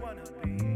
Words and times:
wanna 0.00 0.22
be. 0.42 0.69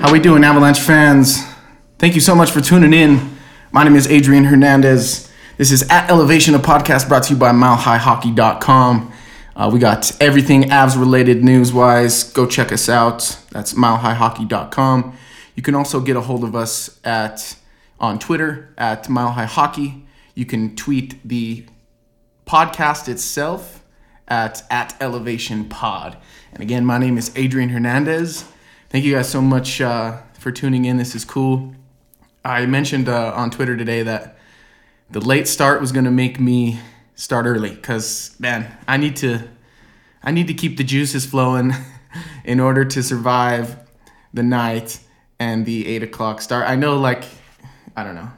How 0.00 0.12
we 0.12 0.20
doing, 0.20 0.44
Avalanche 0.44 0.78
fans? 0.78 1.44
Thank 1.98 2.14
you 2.14 2.20
so 2.20 2.34
much 2.34 2.52
for 2.52 2.60
tuning 2.60 2.92
in. 2.92 3.36
My 3.72 3.82
name 3.82 3.96
is 3.96 4.06
Adrian 4.06 4.44
Hernandez. 4.44 5.28
This 5.56 5.72
is 5.72 5.82
at 5.90 6.08
Elevation, 6.08 6.54
a 6.54 6.60
podcast 6.60 7.08
brought 7.08 7.24
to 7.24 7.34
you 7.34 7.38
by 7.38 7.50
MileHighHockey.com. 7.50 9.12
Uh, 9.56 9.70
we 9.72 9.80
got 9.80 10.16
everything 10.22 10.62
Avs 10.64 10.96
related 10.96 11.42
news 11.42 11.72
wise. 11.72 12.22
Go 12.32 12.46
check 12.46 12.70
us 12.70 12.88
out. 12.88 13.40
That's 13.50 13.74
MileHighHockey.com. 13.74 15.18
You 15.56 15.62
can 15.64 15.74
also 15.74 16.00
get 16.00 16.14
a 16.14 16.20
hold 16.20 16.44
of 16.44 16.54
us 16.54 17.00
at 17.04 17.56
on 17.98 18.20
Twitter 18.20 18.72
at 18.78 19.04
MileHighHockey. 19.04 20.04
You 20.36 20.46
can 20.46 20.76
tweet 20.76 21.26
the 21.26 21.66
podcast 22.46 23.08
itself 23.08 23.82
at 24.28 24.62
at 24.70 24.94
elevation 25.00 25.64
pod 25.68 26.16
and 26.52 26.62
again 26.62 26.84
my 26.84 26.98
name 26.98 27.16
is 27.16 27.32
adrian 27.34 27.70
hernandez 27.70 28.44
thank 28.90 29.04
you 29.04 29.14
guys 29.14 29.28
so 29.28 29.40
much 29.40 29.80
uh, 29.80 30.18
for 30.38 30.50
tuning 30.50 30.84
in 30.84 30.96
this 30.96 31.14
is 31.14 31.24
cool 31.24 31.74
i 32.44 32.64
mentioned 32.66 33.08
uh, 33.08 33.32
on 33.34 33.50
twitter 33.50 33.76
today 33.76 34.02
that 34.02 34.36
the 35.10 35.20
late 35.20 35.46
start 35.46 35.80
was 35.80 35.92
going 35.92 36.04
to 36.04 36.10
make 36.10 36.40
me 36.40 36.78
start 37.14 37.46
early 37.46 37.70
because 37.70 38.34
man 38.38 38.76
i 38.86 38.96
need 38.96 39.16
to 39.16 39.40
i 40.22 40.30
need 40.30 40.46
to 40.46 40.54
keep 40.54 40.76
the 40.76 40.84
juices 40.84 41.26
flowing 41.26 41.72
in 42.44 42.60
order 42.60 42.84
to 42.84 43.02
survive 43.02 43.76
the 44.32 44.42
night 44.42 45.00
and 45.38 45.66
the 45.66 45.86
eight 45.86 46.02
o'clock 46.02 46.40
start 46.40 46.66
i 46.68 46.74
know 46.74 46.96
like 46.96 47.24
i 47.96 48.02
don't 48.02 48.14
know 48.14 48.30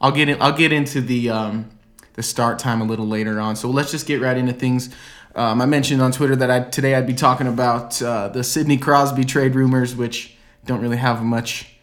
i'll 0.00 0.12
get 0.12 0.28
in, 0.28 0.40
i'll 0.40 0.56
get 0.56 0.72
into 0.72 1.00
the 1.00 1.30
um, 1.30 1.70
the 2.16 2.22
start 2.22 2.58
time 2.58 2.80
a 2.80 2.84
little 2.84 3.06
later 3.06 3.38
on. 3.38 3.54
So 3.54 3.70
let's 3.70 3.90
just 3.90 4.06
get 4.06 4.20
right 4.20 4.36
into 4.36 4.52
things. 4.52 4.90
Um, 5.36 5.60
I 5.60 5.66
mentioned 5.66 6.00
on 6.00 6.12
Twitter 6.12 6.34
that 6.36 6.50
I, 6.50 6.60
today 6.60 6.94
I'd 6.94 7.06
be 7.06 7.12
talking 7.12 7.46
about 7.46 8.00
uh, 8.00 8.28
the 8.28 8.42
Sidney 8.42 8.78
Crosby 8.78 9.22
trade 9.24 9.54
rumors, 9.54 9.94
which 9.94 10.34
don't 10.64 10.80
really 10.80 10.96
have 10.96 11.22
much 11.22 11.76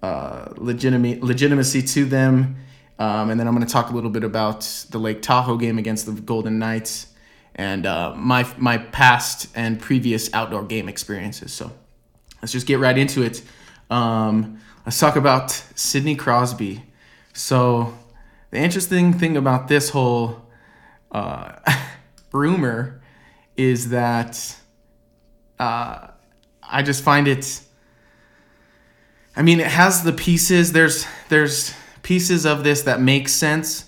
uh, 0.00 0.52
legitimacy 0.56 1.82
to 1.82 2.04
them. 2.04 2.56
Um, 3.00 3.30
and 3.30 3.40
then 3.40 3.48
I'm 3.48 3.54
going 3.54 3.66
to 3.66 3.72
talk 3.72 3.90
a 3.90 3.92
little 3.92 4.10
bit 4.10 4.22
about 4.22 4.60
the 4.90 4.98
Lake 4.98 5.22
Tahoe 5.22 5.56
game 5.56 5.76
against 5.76 6.06
the 6.06 6.12
Golden 6.12 6.60
Knights 6.60 7.08
and 7.56 7.84
uh, 7.84 8.14
my 8.14 8.46
my 8.58 8.78
past 8.78 9.48
and 9.56 9.80
previous 9.80 10.32
outdoor 10.32 10.64
game 10.64 10.88
experiences. 10.88 11.52
So 11.52 11.72
let's 12.40 12.52
just 12.52 12.66
get 12.66 12.78
right 12.78 12.96
into 12.96 13.22
it. 13.22 13.42
Um, 13.90 14.60
let's 14.86 15.00
talk 15.00 15.16
about 15.16 15.50
Sidney 15.74 16.14
Crosby. 16.14 16.84
So 17.32 17.98
the 18.50 18.58
interesting 18.58 19.12
thing 19.12 19.36
about 19.36 19.66
this 19.66 19.90
whole 19.90 20.46
uh, 21.10 21.56
rumor 22.34 23.00
is 23.56 23.90
that 23.90 24.56
uh, 25.58 26.08
I 26.62 26.82
just 26.82 27.02
find 27.02 27.28
it. 27.28 27.60
I 29.36 29.42
mean, 29.42 29.60
it 29.60 29.68
has 29.68 30.02
the 30.02 30.12
pieces. 30.12 30.72
There's 30.72 31.06
there's 31.28 31.72
pieces 32.02 32.44
of 32.44 32.64
this 32.64 32.82
that 32.82 33.00
make 33.00 33.28
sense, 33.28 33.86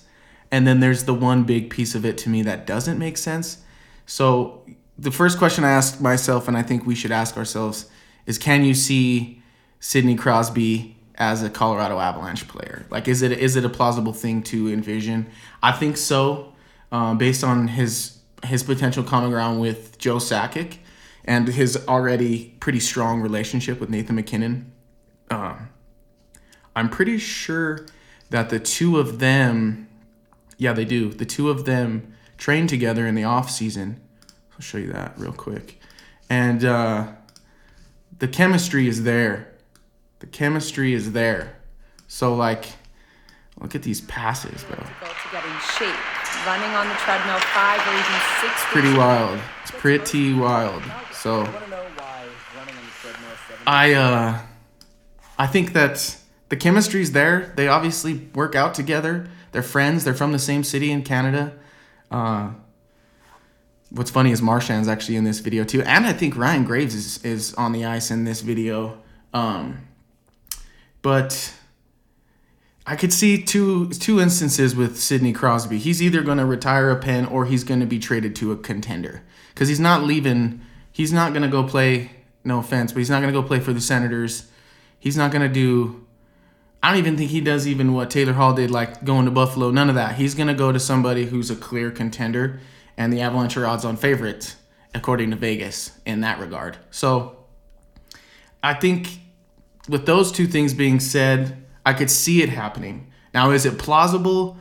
and 0.51 0.65
then 0.65 0.79
there's 0.79 1.03
the 1.03 1.13
one 1.13 1.43
big 1.43 1.69
piece 1.69 1.93
of 1.93 2.05
it 2.05 2.17
to 2.19 2.29
me 2.29 2.41
that 2.43 2.65
doesn't 2.65 2.97
make 2.97 3.17
sense. 3.17 3.59
So 4.05 4.65
the 4.97 5.11
first 5.11 5.37
question 5.37 5.63
I 5.63 5.71
asked 5.71 6.01
myself, 6.01 6.47
and 6.47 6.57
I 6.57 6.63
think 6.63 6.85
we 6.85 6.95
should 6.95 7.11
ask 7.11 7.37
ourselves, 7.37 7.89
is: 8.25 8.37
Can 8.37 8.63
you 8.63 8.73
see 8.73 9.41
Sidney 9.79 10.15
Crosby 10.15 10.95
as 11.15 11.43
a 11.43 11.49
Colorado 11.49 11.99
Avalanche 11.99 12.47
player? 12.47 12.85
Like, 12.89 13.07
is 13.07 13.21
it 13.21 13.33
is 13.33 13.57
it 13.57 13.65
a 13.65 13.69
plausible 13.69 14.13
thing 14.13 14.41
to 14.43 14.71
envision? 14.71 15.27
I 15.61 15.73
think 15.73 15.97
so, 15.97 16.53
um, 16.91 17.17
based 17.17 17.43
on 17.43 17.67
his 17.67 18.16
his 18.43 18.63
potential 18.63 19.03
common 19.03 19.31
ground 19.31 19.59
with 19.59 19.97
Joe 19.97 20.17
Sakic 20.17 20.77
and 21.25 21.47
his 21.47 21.77
already 21.87 22.55
pretty 22.59 22.79
strong 22.79 23.21
relationship 23.21 23.79
with 23.79 23.89
Nathan 23.89 24.15
MacKinnon. 24.15 24.71
Um, 25.29 25.69
I'm 26.75 26.89
pretty 26.89 27.17
sure 27.17 27.85
that 28.29 28.49
the 28.49 28.59
two 28.59 28.99
of 28.99 29.19
them, 29.19 29.89
yeah, 30.57 30.73
they 30.73 30.85
do. 30.85 31.11
The 31.11 31.25
two 31.25 31.49
of 31.49 31.65
them 31.65 32.13
train 32.37 32.67
together 32.67 33.07
in 33.07 33.15
the 33.15 33.23
off 33.23 33.49
season. 33.49 33.99
I'll 34.53 34.61
show 34.61 34.77
you 34.77 34.91
that 34.93 35.13
real 35.17 35.33
quick, 35.33 35.79
and 36.29 36.63
uh, 36.63 37.07
the 38.19 38.27
chemistry 38.27 38.87
is 38.87 39.03
there 39.03 39.57
the 40.19 40.27
chemistry 40.27 40.93
is 40.93 41.11
there. 41.11 41.57
So 42.07 42.33
like, 42.35 42.65
look 43.59 43.75
at 43.75 43.83
these 43.83 44.01
passes, 44.01 44.63
bro. 44.63 44.83
Difficult 46.55 46.87
to 46.87 46.87
get 46.87 46.87
in 46.87 46.87
shape. 46.87 46.87
Running 46.87 46.87
on 46.87 46.87
the 46.87 46.95
treadmill 46.95 47.39
five 47.39 47.81
or 47.87 47.93
even 47.93 48.21
six. 48.41 48.53
Pretty 48.71 48.97
wild. 48.97 49.39
It's 49.61 49.71
pretty 49.71 50.33
wild. 50.33 50.83
So 51.11 51.47
I 53.65 53.93
uh 53.93 54.39
I 55.37 55.47
think 55.47 55.73
that 55.73 56.17
the 56.49 56.55
chemistry's 56.55 57.11
there. 57.11 57.53
They 57.55 57.67
obviously 57.67 58.29
work 58.33 58.55
out 58.55 58.73
together. 58.73 59.27
They're 59.51 59.63
friends. 59.63 60.03
They're 60.03 60.13
from 60.13 60.31
the 60.31 60.39
same 60.39 60.63
city 60.63 60.91
in 60.91 61.03
Canada. 61.03 61.53
Uh 62.11 62.51
What's 63.89 64.11
funny 64.11 64.31
is 64.31 64.41
Marchand's 64.41 64.89
actually 64.89 65.15
in 65.15 65.23
this 65.23 65.39
video 65.39 65.63
too, 65.63 65.81
and 65.83 66.05
I 66.05 66.11
think 66.11 66.35
Ryan 66.35 66.65
Graves 66.65 66.93
is, 66.93 67.23
is 67.23 67.53
on 67.53 67.71
the 67.71 67.85
ice 67.85 68.11
in 68.11 68.25
this 68.25 68.41
video. 68.41 68.97
Um, 69.33 69.87
but 71.01 71.53
I 72.89 72.95
could 72.95 73.11
see 73.11 73.43
two 73.43 73.89
two 73.89 74.21
instances 74.21 74.73
with 74.73 74.97
Sidney 74.97 75.33
Crosby. 75.33 75.77
He's 75.77 76.01
either 76.01 76.21
going 76.21 76.37
to 76.37 76.45
retire 76.45 76.89
a 76.89 76.95
pen 76.95 77.25
or 77.25 77.45
he's 77.45 77.65
going 77.65 77.81
to 77.81 77.85
be 77.85 77.99
traded 77.99 78.33
to 78.37 78.53
a 78.53 78.57
contender 78.57 79.23
because 79.53 79.67
he's 79.67 79.79
not 79.79 80.03
leaving. 80.03 80.61
He's 80.89 81.11
not 81.11 81.33
going 81.33 81.43
to 81.43 81.49
go 81.49 81.65
play. 81.65 82.11
No 82.45 82.59
offense, 82.59 82.93
but 82.93 82.99
he's 82.99 83.09
not 83.09 83.21
going 83.21 83.33
to 83.33 83.39
go 83.39 83.45
play 83.45 83.59
for 83.59 83.73
the 83.73 83.81
Senators. 83.81 84.49
He's 84.97 85.17
not 85.17 85.31
going 85.31 85.41
to 85.41 85.53
do. 85.53 86.07
I 86.81 86.91
don't 86.91 86.99
even 86.99 87.17
think 87.17 87.29
he 87.29 87.41
does 87.41 87.67
even 87.67 87.93
what 87.93 88.09
Taylor 88.09 88.31
Hall 88.31 88.53
did, 88.53 88.71
like 88.71 89.03
going 89.03 89.25
to 89.25 89.31
Buffalo. 89.31 89.69
None 89.69 89.89
of 89.89 89.95
that. 89.95 90.15
He's 90.15 90.33
going 90.33 90.47
to 90.47 90.53
go 90.53 90.71
to 90.71 90.79
somebody 90.79 91.25
who's 91.25 91.51
a 91.51 91.57
clear 91.57 91.91
contender, 91.91 92.61
and 92.95 93.11
the 93.11 93.19
Avalanche 93.19 93.57
are 93.57 93.67
odds-on 93.67 93.97
favorites 93.97 94.55
according 94.95 95.31
to 95.31 95.35
Vegas 95.35 95.99
in 96.05 96.21
that 96.21 96.39
regard. 96.39 96.77
So, 96.89 97.35
I 98.63 98.75
think 98.75 99.09
with 99.89 100.05
those 100.05 100.31
two 100.31 100.47
things 100.47 100.73
being 100.73 101.01
said, 101.01 101.66
I 101.87 101.93
could 101.93 102.11
see 102.11 102.43
it 102.43 102.49
happening. 102.49 103.09
Now, 103.33 103.51
is 103.51 103.65
it 103.65 103.77
plausible? 103.79 104.57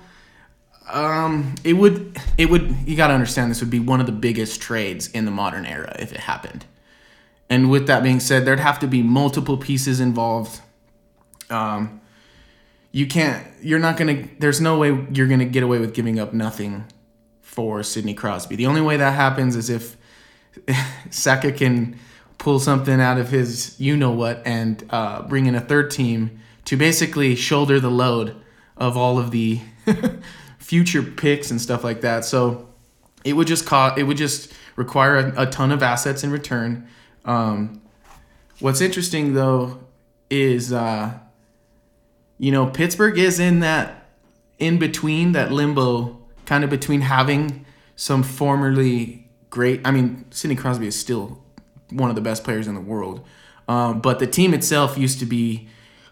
Um, 0.89 1.57
it 1.65 1.73
would. 1.73 2.17
It 2.39 2.51
would. 2.51 2.73
You 2.87 2.97
got 2.97 3.09
to 3.09 3.15
understand 3.15 3.51
this 3.51 3.61
would 3.61 3.71
be 3.71 3.81
one 3.81 3.99
of 3.99 4.07
the 4.07 4.13
biggest 4.13 4.61
trades 4.61 5.09
in 5.09 5.25
the 5.25 5.33
modern 5.33 5.67
era 5.67 5.97
if 5.99 6.13
it 6.13 6.21
happened. 6.21 6.65
And 7.51 7.69
with 7.69 7.89
that 7.89 8.05
being 8.05 8.21
said, 8.21 8.45
there'd 8.45 8.61
have 8.61 8.79
to 8.79 8.87
be 8.87 9.03
multiple 9.03 9.57
pieces 9.57 9.99
involved. 9.99 10.61
Um, 11.51 12.01
you 12.93 13.09
can't. 13.09 13.45
You're 13.61 13.81
not 13.81 13.97
gonna. 13.97 14.29
There's 14.39 14.61
no 14.61 14.79
way 14.79 15.07
you're 15.11 15.27
gonna 15.27 15.47
get 15.47 15.65
away 15.65 15.81
with 15.81 15.95
giving 15.95 16.21
up 16.21 16.33
nothing 16.33 16.84
for 17.43 17.83
Sidney 17.83 18.15
Crosby. 18.15 18.55
The 18.55 18.67
only 18.67 18.83
way 18.83 18.99
that 18.99 19.15
happens 19.15 19.57
is 19.57 19.69
if 19.69 19.97
Saka 21.11 21.51
can 21.51 21.99
pull 22.39 22.61
something 22.61 23.01
out 23.01 23.19
of 23.19 23.31
his 23.31 23.75
you 23.81 23.97
know 23.97 24.13
what 24.13 24.43
and 24.47 24.84
uh, 24.91 25.22
bring 25.22 25.47
in 25.47 25.57
a 25.57 25.61
third 25.61 25.91
team 25.91 26.39
to 26.66 26.77
basically 26.77 27.34
shoulder 27.34 27.80
the 27.80 27.91
load 27.91 28.36
of 28.77 28.97
all 28.97 29.18
of 29.18 29.30
the 29.30 29.60
future 30.59 31.03
picks 31.03 31.51
and 31.51 31.60
stuff 31.60 31.83
like 31.83 32.03
that. 32.03 32.24
So 32.24 32.68
it 33.24 33.33
would 33.33 33.47
just 33.47 33.66
cost, 33.66 33.98
it 33.98 34.03
would 34.03 34.16
just 34.16 34.53
require 34.77 35.16
a, 35.16 35.42
a 35.42 35.47
ton 35.47 35.72
of 35.72 35.83
assets 35.83 36.22
in 36.22 36.30
return. 36.30 36.86
Um, 37.24 37.83
what's 38.60 38.80
interesting 38.80 39.34
though 39.34 39.80
is 40.28 40.72
uh, 40.72 41.18
you 42.39 42.53
know 42.53 42.66
Pittsburgh 42.66 43.19
is 43.19 43.41
in 43.41 43.60
that 43.60 44.09
in 44.59 44.78
between 44.78 45.33
that 45.33 45.53
limbo 45.53 46.19
kind 46.47 46.65
of 46.65 46.71
between 46.71 47.01
having 47.03 47.65
some 47.95 48.22
formerly 48.22 49.28
great 49.51 49.80
I 49.84 49.91
mean 49.91 50.24
Sidney 50.30 50.57
Crosby 50.57 50.86
is 50.86 50.98
still 50.98 51.42
one 51.91 52.10
of 52.10 52.16
the 52.16 52.22
best 52.22 52.45
players 52.45 52.66
in 52.66 52.74
the 52.74 52.80
world. 52.80 53.24
Um, 53.69 54.01
but 54.01 54.19
the 54.19 54.27
team 54.27 54.54
itself 54.54 54.97
used 54.97 55.19
to 55.21 55.27
be 55.27 55.69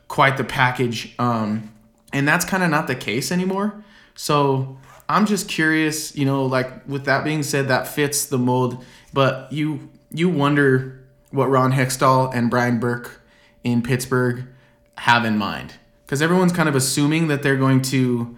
quite 0.09 0.37
the 0.37 0.45
package, 0.45 1.15
um, 1.19 1.73
and 2.13 2.27
that's 2.27 2.45
kind 2.45 2.63
of 2.63 2.71
not 2.71 2.87
the 2.87 2.95
case 2.95 3.33
anymore. 3.33 3.85
So 4.15 4.79
I'm 5.09 5.27
just 5.27 5.49
curious, 5.49 6.17
you 6.17 6.25
know, 6.25 6.47
like 6.47 6.87
with 6.89 7.05
that 7.05 7.25
being 7.25 7.43
said, 7.43 7.69
that 7.69 7.89
fits 7.89 8.27
the 8.27 8.39
mold, 8.39 8.85
but 9.13 9.53
you 9.53 9.91
you 10.11 10.29
wonder 10.29 11.01
what 11.31 11.51
Ron 11.51 11.73
Hextall 11.73 12.33
and 12.33 12.49
Brian 12.49 12.79
Burke 12.79 13.21
in 13.65 13.83
Pittsburgh 13.83 14.45
have 14.99 15.25
in 15.25 15.37
mind. 15.37 15.75
Because 16.07 16.23
everyone's 16.23 16.53
kind 16.53 16.69
of 16.69 16.77
assuming 16.77 17.29
that 17.29 17.43
they're 17.43 17.57
going 17.57 17.83
to 17.83 18.37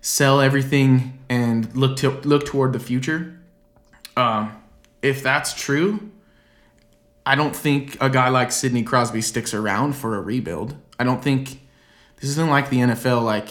sell 0.00 0.40
everything 0.40 1.18
and 1.28 1.74
look 1.76 1.96
to 1.98 2.10
look 2.20 2.46
toward 2.46 2.72
the 2.72 2.80
future. 2.80 3.38
Um, 4.16 4.62
if 5.02 5.22
that's 5.22 5.52
true, 5.52 6.10
I 7.26 7.34
don't 7.34 7.54
think 7.54 7.96
a 8.00 8.08
guy 8.08 8.28
like 8.28 8.52
Sidney 8.52 8.82
Crosby 8.82 9.20
sticks 9.20 9.52
around 9.52 9.94
for 9.94 10.16
a 10.16 10.20
rebuild. 10.20 10.76
I 10.98 11.04
don't 11.04 11.22
think 11.22 11.60
this 12.16 12.30
isn't 12.30 12.50
like 12.50 12.70
the 12.70 12.78
NFL. 12.78 13.22
Like 13.22 13.48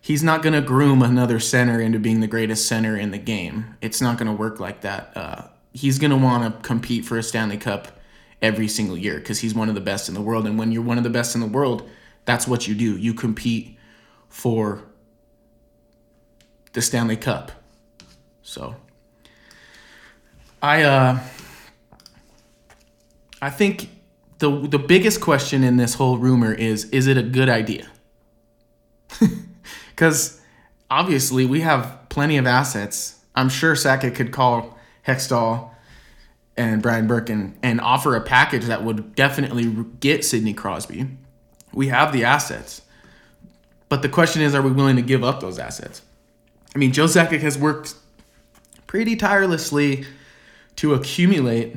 he's 0.00 0.22
not 0.22 0.42
gonna 0.42 0.60
groom 0.60 1.02
another 1.02 1.40
center 1.40 1.80
into 1.80 1.98
being 1.98 2.20
the 2.20 2.26
greatest 2.26 2.66
center 2.66 2.96
in 2.96 3.10
the 3.10 3.18
game. 3.18 3.76
It's 3.80 4.00
not 4.00 4.18
gonna 4.18 4.34
work 4.34 4.60
like 4.60 4.82
that. 4.82 5.16
Uh, 5.16 5.42
he's 5.72 5.98
gonna 5.98 6.16
want 6.16 6.54
to 6.62 6.66
compete 6.66 7.04
for 7.04 7.18
a 7.18 7.22
Stanley 7.22 7.56
Cup 7.56 7.88
every 8.42 8.68
single 8.68 8.96
year 8.96 9.18
because 9.18 9.40
he's 9.40 9.54
one 9.54 9.68
of 9.68 9.74
the 9.74 9.80
best 9.80 10.08
in 10.08 10.14
the 10.14 10.20
world. 10.20 10.46
And 10.46 10.58
when 10.58 10.72
you're 10.72 10.82
one 10.82 10.98
of 10.98 11.04
the 11.04 11.10
best 11.10 11.34
in 11.34 11.40
the 11.40 11.46
world, 11.46 11.88
that's 12.24 12.46
what 12.46 12.68
you 12.68 12.74
do. 12.74 12.96
You 12.96 13.14
compete 13.14 13.78
for 14.28 14.82
the 16.72 16.82
Stanley 16.82 17.16
Cup. 17.16 17.52
So 18.42 18.76
I 20.62 20.82
uh 20.82 21.18
I 23.40 23.50
think 23.50 23.88
the 24.44 24.68
the 24.68 24.78
biggest 24.78 25.22
question 25.22 25.64
in 25.64 25.78
this 25.78 25.94
whole 25.94 26.18
rumor 26.18 26.52
is 26.52 26.84
is 26.90 27.06
it 27.06 27.16
a 27.16 27.22
good 27.22 27.48
idea? 27.48 27.88
Cuz 29.96 30.40
obviously 30.90 31.46
we 31.46 31.62
have 31.62 31.98
plenty 32.10 32.36
of 32.36 32.46
assets. 32.46 33.16
I'm 33.34 33.48
sure 33.48 33.74
Sakic 33.74 34.14
could 34.14 34.32
call 34.32 34.78
Hextall 35.06 35.70
and 36.56 36.82
Brian 36.82 37.06
Burke 37.06 37.30
and, 37.30 37.80
offer 37.80 38.14
a 38.14 38.20
package 38.20 38.66
that 38.66 38.84
would 38.84 39.16
definitely 39.16 39.84
get 39.98 40.24
Sidney 40.24 40.52
Crosby. 40.52 41.08
We 41.72 41.88
have 41.88 42.12
the 42.12 42.24
assets. 42.24 42.82
But 43.88 44.02
the 44.02 44.08
question 44.08 44.40
is, 44.40 44.54
are 44.54 44.62
we 44.62 44.70
willing 44.70 44.94
to 44.94 45.02
give 45.02 45.24
up 45.24 45.40
those 45.40 45.58
assets? 45.58 46.02
I 46.74 46.78
mean, 46.78 46.92
Joe 46.92 47.06
Sakic 47.06 47.40
has 47.40 47.58
worked 47.58 47.94
pretty 48.86 49.16
tirelessly 49.16 50.04
to 50.76 50.94
accumulate 50.94 51.76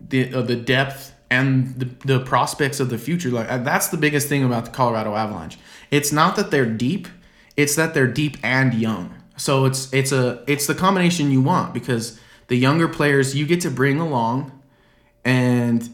the 0.00 0.32
uh, 0.32 0.42
the 0.42 0.56
depth 0.56 1.12
and 1.30 1.74
the, 1.78 1.84
the 2.06 2.20
prospects 2.20 2.80
of 2.80 2.90
the 2.90 2.98
future. 2.98 3.30
Like 3.30 3.50
uh, 3.50 3.58
that's 3.58 3.88
the 3.88 3.96
biggest 3.96 4.28
thing 4.28 4.44
about 4.44 4.66
the 4.66 4.70
Colorado 4.70 5.14
Avalanche. 5.14 5.58
It's 5.90 6.12
not 6.12 6.36
that 6.36 6.50
they're 6.50 6.66
deep; 6.66 7.08
it's 7.56 7.74
that 7.76 7.94
they're 7.94 8.06
deep 8.06 8.36
and 8.42 8.74
young. 8.74 9.14
So 9.36 9.64
it's 9.64 9.92
it's 9.92 10.12
a 10.12 10.42
it's 10.46 10.66
the 10.66 10.74
combination 10.74 11.30
you 11.30 11.40
want 11.40 11.74
because 11.74 12.18
the 12.48 12.56
younger 12.56 12.88
players 12.88 13.36
you 13.36 13.46
get 13.46 13.60
to 13.62 13.70
bring 13.70 14.00
along, 14.00 14.52
and 15.24 15.88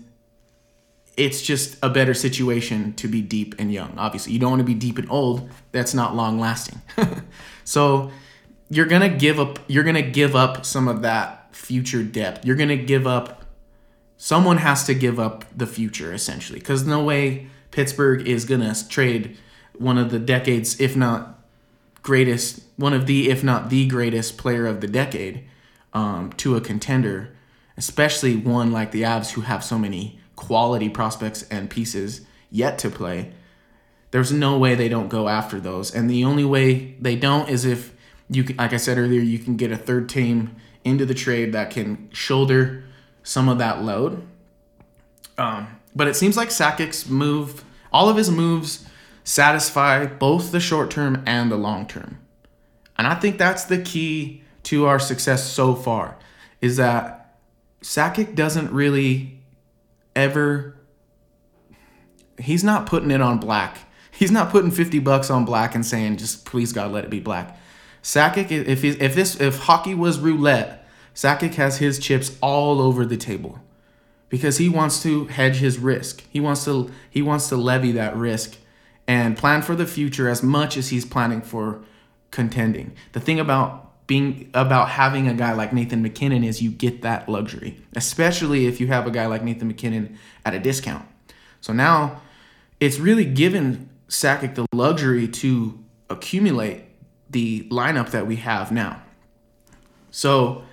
it's 1.17 1.43
just 1.43 1.77
a 1.83 1.89
better 1.89 2.15
situation 2.15 2.93
to 2.95 3.09
be 3.09 3.21
deep 3.21 3.55
and 3.59 3.73
young. 3.73 3.95
Obviously, 3.99 4.33
you 4.33 4.39
don't 4.39 4.51
want 4.51 4.61
to 4.61 4.65
be 4.65 4.75
deep 4.75 4.99
and 4.99 5.11
old. 5.11 5.49
That's 5.73 5.95
not 5.95 6.17
long 6.17 6.41
lasting. 6.41 6.81
so 7.65 8.11
you're 8.71 8.87
gonna 8.87 9.09
give 9.09 9.39
up. 9.39 9.59
You're 9.69 9.85
gonna 9.85 10.03
give 10.03 10.35
up 10.35 10.65
some 10.65 10.89
of 10.89 11.03
that 11.03 11.55
future 11.55 12.03
depth. 12.03 12.45
You're 12.45 12.57
gonna 12.57 12.77
give 12.77 13.07
up. 13.07 13.44
Someone 14.17 14.59
has 14.59 14.85
to 14.85 14.95
give 14.95 15.19
up 15.19 15.45
the 15.57 15.67
future 15.67 16.13
essentially, 16.13 16.59
because 16.59 16.87
no 16.87 17.03
way 17.03 17.49
Pittsburgh 17.71 18.27
is 18.27 18.45
gonna 18.45 18.75
trade 18.89 19.37
one 19.79 19.99
of 19.99 20.11
the 20.11 20.19
decades, 20.19 20.81
if 20.81 20.97
not 20.97 21.43
greatest, 22.03 22.63
one 22.77 22.93
of 22.93 23.07
the, 23.07 23.31
if 23.31 23.43
not 23.43 23.71
the 23.71 23.87
greatest 23.87 24.39
player 24.39 24.67
of 24.67 24.81
the 24.81 24.87
decade, 24.87 25.45
um, 25.93 26.33
to 26.35 26.57
a 26.57 26.61
contender, 26.61 27.35
especially 27.77 28.37
one 28.37 28.71
like 28.71 28.93
the 28.93 29.03
Avs 29.03 29.33
who 29.33 29.41
have 29.41 29.65
so 29.65 29.79
many 29.79 30.21
quality 30.37 30.89
prospects 30.89 31.43
and 31.51 31.71
pieces 31.71 32.21
yet 32.51 32.79
to 32.79 32.91
play. 32.91 33.33
There's 34.11 34.31
no 34.31 34.59
way 34.59 34.75
they 34.75 34.89
don't 34.89 35.09
go 35.09 35.29
after 35.29 35.59
those, 35.59 35.93
and 35.93 36.09
the 36.09 36.25
only 36.25 36.45
way 36.45 36.95
they 37.01 37.17
don't 37.17 37.49
is 37.49 37.65
if 37.65 37.95
you, 38.29 38.45
can, 38.45 38.57
like 38.57 38.73
I 38.73 38.77
said 38.77 38.99
earlier, 38.99 39.21
you 39.21 39.39
can 39.39 39.57
get 39.57 39.73
a 39.73 39.77
third 39.77 40.09
team 40.09 40.55
into 40.85 41.05
the 41.05 41.15
trade 41.15 41.53
that 41.53 41.71
can 41.71 42.09
shoulder 42.13 42.85
some 43.25 43.49
of 43.49 43.59
that 43.59 43.83
load. 43.83 44.25
Um, 45.37 45.81
but 45.97 46.07
it 46.07 46.15
seems 46.15 46.37
like 46.37 46.51
Sakic's 46.51 47.09
move, 47.09 47.65
all 47.93 48.09
of 48.09 48.17
his 48.17 48.31
moves, 48.31 48.87
satisfy 49.25 50.07
both 50.07 50.53
the 50.53 50.61
short 50.61 50.91
term 50.91 51.25
and 51.27 51.51
the 51.51 51.57
long 51.57 51.87
term, 51.89 52.19
and 52.97 53.09
I 53.09 53.17
think 53.17 53.39
that's 53.39 53.65
the 53.65 53.83
key 53.83 54.43
to 54.65 54.87
our 54.87 55.01
success 55.01 55.51
so 55.51 55.75
far. 55.75 56.17
Is 56.61 56.77
that 56.77 57.37
Sakic 57.83 58.35
doesn't 58.35 58.73
really 58.73 59.41
ever 60.15 60.77
he's 62.39 62.65
not 62.65 62.87
putting 62.87 63.11
it 63.11 63.21
on 63.21 63.39
black. 63.39 63.79
He's 64.11 64.31
not 64.31 64.51
putting 64.51 64.71
50 64.71 65.01
bucks 65.01 65.31
on 65.31 65.45
black 65.45 65.75
and 65.75 65.85
saying 65.85 66.19
just 66.19 66.45
please 66.45 66.73
God 66.73 66.93
let 66.93 67.05
it 67.05 67.11
be 67.11 67.21
black. 67.21 67.59
Sakic 68.03 68.51
if 68.51 68.83
he, 68.83 68.91
if 68.91 69.15
this 69.15 69.41
if 69.41 69.59
hockey 69.59 69.95
was 69.95 70.19
roulette, 70.19 70.84
Sakic 71.15 71.55
has 71.55 71.79
his 71.79 71.99
chips 71.99 72.37
all 72.41 72.81
over 72.81 73.07
the 73.07 73.17
table 73.17 73.61
because 74.29 74.59
he 74.59 74.69
wants 74.69 75.03
to 75.03 75.27
hedge 75.27 75.57
his 75.57 75.79
risk. 75.79 76.25
He 76.29 76.41
wants 76.41 76.65
to 76.65 76.91
he 77.09 77.23
wants 77.23 77.49
to 77.51 77.57
levy 77.57 77.93
that 77.93 78.17
risk 78.17 78.57
and 79.07 79.37
plan 79.37 79.63
for 79.63 79.77
the 79.77 79.87
future 79.87 80.29
as 80.29 80.43
much 80.43 80.77
as 80.77 80.89
he's 80.89 81.05
planning 81.05 81.41
for 81.41 81.83
contending. 82.31 82.93
The 83.13 83.21
thing 83.21 83.39
about 83.39 84.07
being 84.07 84.51
about 84.53 84.91
having 84.91 85.29
a 85.29 85.35
guy 85.35 85.53
like 85.53 85.73
Nathan 85.73 86.03
MacKinnon 86.03 86.45
is 86.45 86.61
you 86.61 86.71
get 86.71 87.03
that 87.03 87.29
luxury, 87.29 87.81
especially 87.95 88.67
if 88.67 88.81
you 88.81 88.89
have 88.89 89.07
a 89.07 89.11
guy 89.11 89.27
like 89.27 89.43
Nathan 89.43 89.69
MacKinnon 89.69 90.19
at 90.45 90.55
a 90.55 90.59
discount. 90.59 91.07
So 91.61 91.73
now 91.73 92.21
it's 92.81 92.99
really 92.99 93.25
given 93.25 93.89
Sakic 94.09 94.57
the 94.57 94.67
luxury 94.73 95.29
to 95.29 95.79
accumulate 96.11 96.85
the 97.31 97.69
lineup 97.71 98.11
that 98.11 98.27
we 98.27 98.37
have 98.37 98.71
now. 98.71 99.03
So 100.11 100.65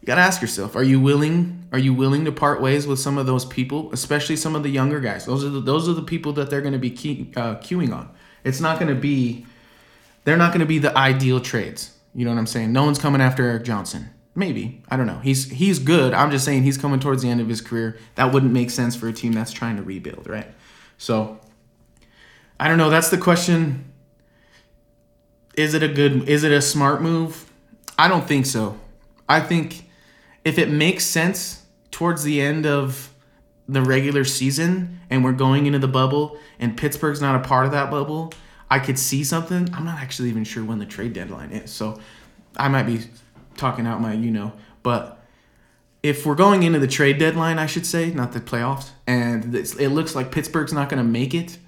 you 0.00 0.06
got 0.06 0.14
to 0.14 0.22
ask 0.22 0.40
yourself, 0.40 0.76
are 0.76 0.82
you 0.82 1.00
willing 1.00 1.68
are 1.72 1.78
you 1.78 1.94
willing 1.94 2.24
to 2.24 2.32
part 2.32 2.60
ways 2.60 2.86
with 2.86 2.98
some 2.98 3.16
of 3.16 3.26
those 3.26 3.44
people, 3.44 3.92
especially 3.92 4.36
some 4.36 4.56
of 4.56 4.62
the 4.62 4.70
younger 4.70 4.98
guys? 4.98 5.24
Those 5.26 5.44
are 5.44 5.50
the, 5.50 5.60
those 5.60 5.88
are 5.88 5.92
the 5.92 6.02
people 6.02 6.32
that 6.34 6.50
they're 6.50 6.62
going 6.62 6.72
to 6.72 6.78
be 6.78 6.90
key, 6.90 7.32
uh, 7.36 7.56
queuing 7.56 7.94
on. 7.94 8.10
It's 8.42 8.60
not 8.60 8.80
going 8.80 8.92
to 8.92 9.00
be 9.00 9.46
they're 10.24 10.36
not 10.36 10.50
going 10.50 10.60
to 10.60 10.66
be 10.66 10.78
the 10.78 10.96
ideal 10.96 11.40
trades. 11.40 11.96
You 12.14 12.24
know 12.24 12.32
what 12.32 12.38
I'm 12.38 12.46
saying? 12.46 12.72
No 12.72 12.84
one's 12.84 12.98
coming 12.98 13.20
after 13.20 13.44
Erik 13.44 13.64
Johnson. 13.64 14.10
Maybe 14.34 14.82
I 14.88 14.96
don't 14.96 15.06
know. 15.06 15.18
He's 15.18 15.50
he's 15.50 15.78
good. 15.78 16.14
I'm 16.14 16.30
just 16.30 16.44
saying 16.44 16.62
he's 16.62 16.78
coming 16.78 16.98
towards 16.98 17.22
the 17.22 17.28
end 17.28 17.40
of 17.40 17.48
his 17.48 17.60
career. 17.60 17.98
That 18.14 18.32
wouldn't 18.32 18.52
make 18.52 18.70
sense 18.70 18.96
for 18.96 19.06
a 19.06 19.12
team 19.12 19.32
that's 19.32 19.52
trying 19.52 19.76
to 19.76 19.82
rebuild, 19.82 20.28
right? 20.28 20.46
So 20.98 21.40
I 22.58 22.68
don't 22.68 22.78
know. 22.78 22.90
That's 22.90 23.10
the 23.10 23.18
question. 23.18 23.92
Is 25.56 25.74
it 25.74 25.82
a 25.82 25.88
good? 25.88 26.28
Is 26.28 26.42
it 26.42 26.52
a 26.52 26.62
smart 26.62 27.02
move? 27.02 27.50
I 27.98 28.08
don't 28.08 28.26
think 28.26 28.46
so. 28.46 28.78
I 29.28 29.40
think 29.40 29.89
if 30.44 30.58
it 30.58 30.70
makes 30.70 31.04
sense 31.04 31.64
towards 31.90 32.22
the 32.22 32.40
end 32.40 32.66
of 32.66 33.12
the 33.68 33.82
regular 33.82 34.24
season 34.24 35.00
and 35.10 35.22
we're 35.22 35.32
going 35.32 35.66
into 35.66 35.78
the 35.78 35.88
bubble 35.88 36.36
and 36.58 36.76
Pittsburgh's 36.76 37.20
not 37.20 37.36
a 37.36 37.46
part 37.46 37.66
of 37.66 37.72
that 37.72 37.90
bubble, 37.90 38.32
I 38.70 38.78
could 38.78 38.98
see 38.98 39.24
something. 39.24 39.68
I'm 39.74 39.84
not 39.84 39.98
actually 39.98 40.28
even 40.28 40.44
sure 40.44 40.64
when 40.64 40.78
the 40.78 40.86
trade 40.86 41.12
deadline 41.12 41.50
is, 41.50 41.70
so 41.70 42.00
I 42.56 42.68
might 42.68 42.84
be 42.84 43.02
talking 43.56 43.86
out 43.86 44.00
my 44.00 44.12
you 44.12 44.30
know. 44.30 44.52
But 44.82 45.22
if 46.02 46.24
we're 46.24 46.34
going 46.34 46.62
into 46.62 46.78
the 46.78 46.86
trade 46.86 47.18
deadline, 47.18 47.58
I 47.58 47.66
should 47.66 47.84
say, 47.84 48.10
not 48.10 48.32
the 48.32 48.40
playoffs, 48.40 48.90
and 49.06 49.54
it 49.54 49.90
looks 49.90 50.14
like 50.14 50.32
Pittsburgh's 50.32 50.72
not 50.72 50.88
going 50.88 51.02
to 51.02 51.08
make 51.08 51.34
it, 51.34 51.58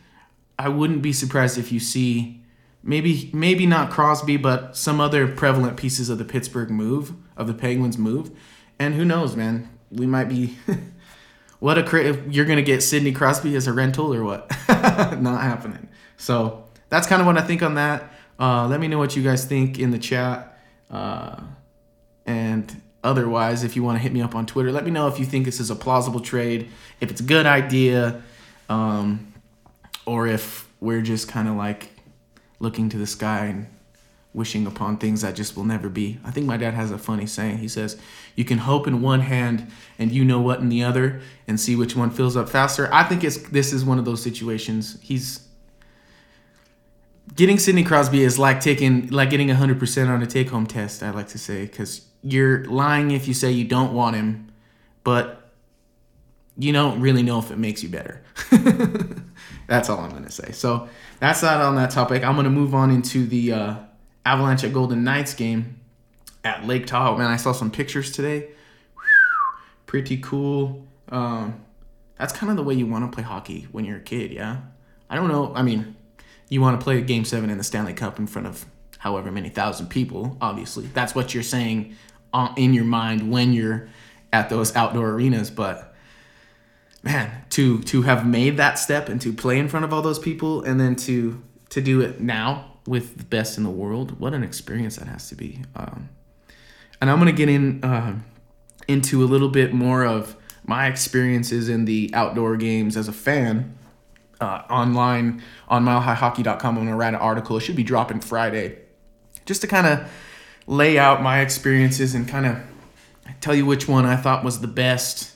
I 0.58 0.68
wouldn't 0.68 1.02
be 1.02 1.12
surprised 1.12 1.58
if 1.58 1.72
you 1.72 1.80
see 1.80 2.42
maybe 2.82 3.30
maybe 3.32 3.66
not 3.66 3.90
Crosby, 3.90 4.36
but 4.36 4.76
some 4.76 5.00
other 5.00 5.26
prevalent 5.26 5.76
pieces 5.76 6.08
of 6.08 6.18
the 6.18 6.24
Pittsburgh 6.24 6.70
move 6.70 7.12
of 7.36 7.46
the 7.46 7.54
Penguins 7.54 7.98
move, 7.98 8.30
and 8.82 8.96
who 8.96 9.04
knows, 9.04 9.36
man, 9.36 9.68
we 9.92 10.06
might 10.06 10.24
be. 10.24 10.58
what 11.60 11.78
a 11.78 11.84
cra- 11.84 12.20
you're 12.28 12.44
gonna 12.44 12.62
get 12.62 12.82
Sidney 12.82 13.12
Crosby 13.12 13.54
as 13.54 13.68
a 13.68 13.72
rental 13.72 14.12
or 14.12 14.24
what? 14.24 14.50
not 14.68 15.42
happening. 15.42 15.88
So 16.16 16.64
that's 16.88 17.06
kind 17.06 17.20
of 17.22 17.26
what 17.26 17.38
I 17.38 17.42
think 17.42 17.62
on 17.62 17.76
that. 17.76 18.12
Uh, 18.40 18.66
let 18.66 18.80
me 18.80 18.88
know 18.88 18.98
what 18.98 19.14
you 19.14 19.22
guys 19.22 19.44
think 19.44 19.78
in 19.78 19.92
the 19.92 20.00
chat. 20.00 20.58
Uh, 20.90 21.40
and 22.26 22.82
otherwise, 23.04 23.62
if 23.62 23.76
you 23.76 23.84
want 23.84 23.98
to 23.98 24.02
hit 24.02 24.12
me 24.12 24.20
up 24.20 24.34
on 24.34 24.46
Twitter, 24.46 24.72
let 24.72 24.84
me 24.84 24.90
know 24.90 25.06
if 25.06 25.20
you 25.20 25.24
think 25.24 25.44
this 25.44 25.60
is 25.60 25.70
a 25.70 25.76
plausible 25.76 26.20
trade, 26.20 26.68
if 27.00 27.08
it's 27.08 27.20
a 27.20 27.24
good 27.24 27.46
idea, 27.46 28.20
um, 28.68 29.32
or 30.06 30.26
if 30.26 30.68
we're 30.80 31.02
just 31.02 31.28
kind 31.28 31.46
of 31.46 31.54
like 31.54 31.90
looking 32.58 32.88
to 32.88 32.98
the 32.98 33.06
sky 33.06 33.46
and 33.46 33.66
wishing 34.34 34.66
upon 34.66 34.96
things 34.96 35.20
that 35.20 35.36
just 35.36 35.56
will 35.56 35.64
never 35.64 35.88
be. 35.88 36.18
I 36.24 36.30
think 36.30 36.46
my 36.46 36.56
dad 36.56 36.74
has 36.74 36.90
a 36.90 36.98
funny 36.98 37.26
saying. 37.26 37.58
He 37.58 37.68
says, 37.68 37.98
"You 38.34 38.44
can 38.44 38.58
hope 38.58 38.86
in 38.86 39.02
one 39.02 39.20
hand 39.20 39.70
and 39.98 40.10
you 40.10 40.24
know 40.24 40.40
what 40.40 40.60
in 40.60 40.68
the 40.68 40.82
other, 40.82 41.20
and 41.46 41.60
see 41.60 41.76
which 41.76 41.94
one 41.94 42.10
fills 42.10 42.36
up 42.36 42.48
faster." 42.48 42.88
I 42.92 43.04
think 43.04 43.24
it's 43.24 43.36
this 43.36 43.72
is 43.72 43.84
one 43.84 43.98
of 43.98 44.04
those 44.04 44.22
situations. 44.22 44.98
He's 45.02 45.48
getting 47.34 47.58
Sidney 47.58 47.84
Crosby 47.84 48.22
is 48.22 48.38
like 48.38 48.60
taking 48.60 49.08
like 49.08 49.30
getting 49.30 49.48
100% 49.48 50.08
on 50.08 50.22
a 50.22 50.26
take 50.26 50.48
home 50.48 50.66
test, 50.66 51.02
I 51.02 51.10
like 51.10 51.28
to 51.28 51.38
say 51.38 51.66
cuz 51.66 52.06
you're 52.22 52.64
lying 52.66 53.10
if 53.10 53.26
you 53.26 53.34
say 53.34 53.50
you 53.50 53.64
don't 53.64 53.92
want 53.92 54.16
him, 54.16 54.52
but 55.04 55.50
you 56.56 56.72
don't 56.72 57.00
really 57.00 57.22
know 57.22 57.38
if 57.38 57.50
it 57.50 57.58
makes 57.58 57.82
you 57.82 57.88
better. 57.88 58.22
that's 59.66 59.88
all 59.88 59.98
I'm 59.98 60.10
going 60.10 60.24
to 60.24 60.30
say. 60.30 60.52
So, 60.52 60.88
that's 61.18 61.40
that 61.40 61.60
on 61.60 61.76
that 61.76 61.90
topic. 61.90 62.22
I'm 62.22 62.34
going 62.34 62.44
to 62.44 62.50
move 62.50 62.74
on 62.74 62.90
into 62.90 63.26
the 63.26 63.52
uh, 63.52 63.74
Avalanche 64.24 64.64
at 64.64 64.72
Golden 64.72 65.04
Knights 65.04 65.34
game 65.34 65.80
at 66.44 66.66
Lake 66.66 66.86
Tahoe. 66.86 67.16
Man, 67.16 67.28
I 67.28 67.36
saw 67.36 67.52
some 67.52 67.70
pictures 67.70 68.12
today. 68.12 68.48
Pretty 69.86 70.16
cool. 70.18 70.86
Um, 71.08 71.64
that's 72.18 72.32
kind 72.32 72.50
of 72.50 72.56
the 72.56 72.62
way 72.62 72.74
you 72.74 72.86
want 72.86 73.10
to 73.10 73.14
play 73.14 73.24
hockey 73.24 73.66
when 73.72 73.84
you're 73.84 73.98
a 73.98 74.00
kid, 74.00 74.32
yeah? 74.32 74.58
I 75.10 75.16
don't 75.16 75.28
know. 75.28 75.52
I 75.54 75.62
mean, 75.62 75.96
you 76.48 76.60
want 76.60 76.78
to 76.80 76.84
play 76.84 77.00
game 77.02 77.24
seven 77.24 77.50
in 77.50 77.58
the 77.58 77.64
Stanley 77.64 77.94
Cup 77.94 78.18
in 78.18 78.26
front 78.26 78.46
of 78.46 78.64
however 78.98 79.32
many 79.32 79.48
thousand 79.48 79.88
people, 79.88 80.36
obviously. 80.40 80.86
That's 80.86 81.14
what 81.14 81.34
you're 81.34 81.42
saying 81.42 81.96
in 82.56 82.74
your 82.74 82.84
mind 82.84 83.30
when 83.30 83.52
you're 83.52 83.88
at 84.32 84.48
those 84.48 84.74
outdoor 84.76 85.10
arenas. 85.10 85.50
But 85.50 85.94
man, 87.02 87.44
to 87.50 87.82
to 87.82 88.02
have 88.02 88.26
made 88.26 88.56
that 88.56 88.78
step 88.78 89.08
and 89.08 89.20
to 89.20 89.32
play 89.32 89.58
in 89.58 89.68
front 89.68 89.84
of 89.84 89.92
all 89.92 90.02
those 90.02 90.18
people 90.18 90.62
and 90.62 90.80
then 90.80 90.96
to 90.96 91.42
to 91.70 91.80
do 91.80 92.00
it 92.00 92.20
now 92.20 92.71
with 92.86 93.18
the 93.18 93.24
best 93.24 93.56
in 93.58 93.64
the 93.64 93.70
world, 93.70 94.18
what 94.18 94.34
an 94.34 94.42
experience 94.42 94.96
that 94.96 95.08
has 95.08 95.28
to 95.28 95.34
be. 95.34 95.62
Um, 95.76 96.08
and 97.00 97.10
I'm 97.10 97.18
gonna 97.18 97.32
get 97.32 97.48
in 97.48 97.82
uh, 97.84 98.18
into 98.88 99.22
a 99.22 99.26
little 99.26 99.48
bit 99.48 99.72
more 99.72 100.04
of 100.04 100.36
my 100.64 100.86
experiences 100.86 101.68
in 101.68 101.84
the 101.84 102.10
outdoor 102.14 102.56
games 102.56 102.96
as 102.96 103.08
a 103.08 103.12
fan 103.12 103.76
uh, 104.40 104.62
online 104.70 105.42
on 105.68 105.84
milehighhockey.com. 105.84 106.76
I'm 106.76 106.84
going 106.84 106.88
to 106.88 106.96
write 106.96 107.14
an 107.14 107.20
article. 107.20 107.56
It 107.56 107.60
should 107.60 107.76
be 107.76 107.82
dropping 107.82 108.20
Friday 108.20 108.78
just 109.44 109.60
to 109.62 109.66
kind 109.66 109.86
of 109.86 110.10
lay 110.66 110.98
out 110.98 111.22
my 111.22 111.40
experiences 111.40 112.14
and 112.14 112.28
kind 112.28 112.46
of 112.46 112.58
tell 113.40 113.54
you 113.54 113.66
which 113.66 113.88
one 113.88 114.06
I 114.06 114.16
thought 114.16 114.44
was 114.44 114.60
the 114.60 114.68
best 114.68 115.34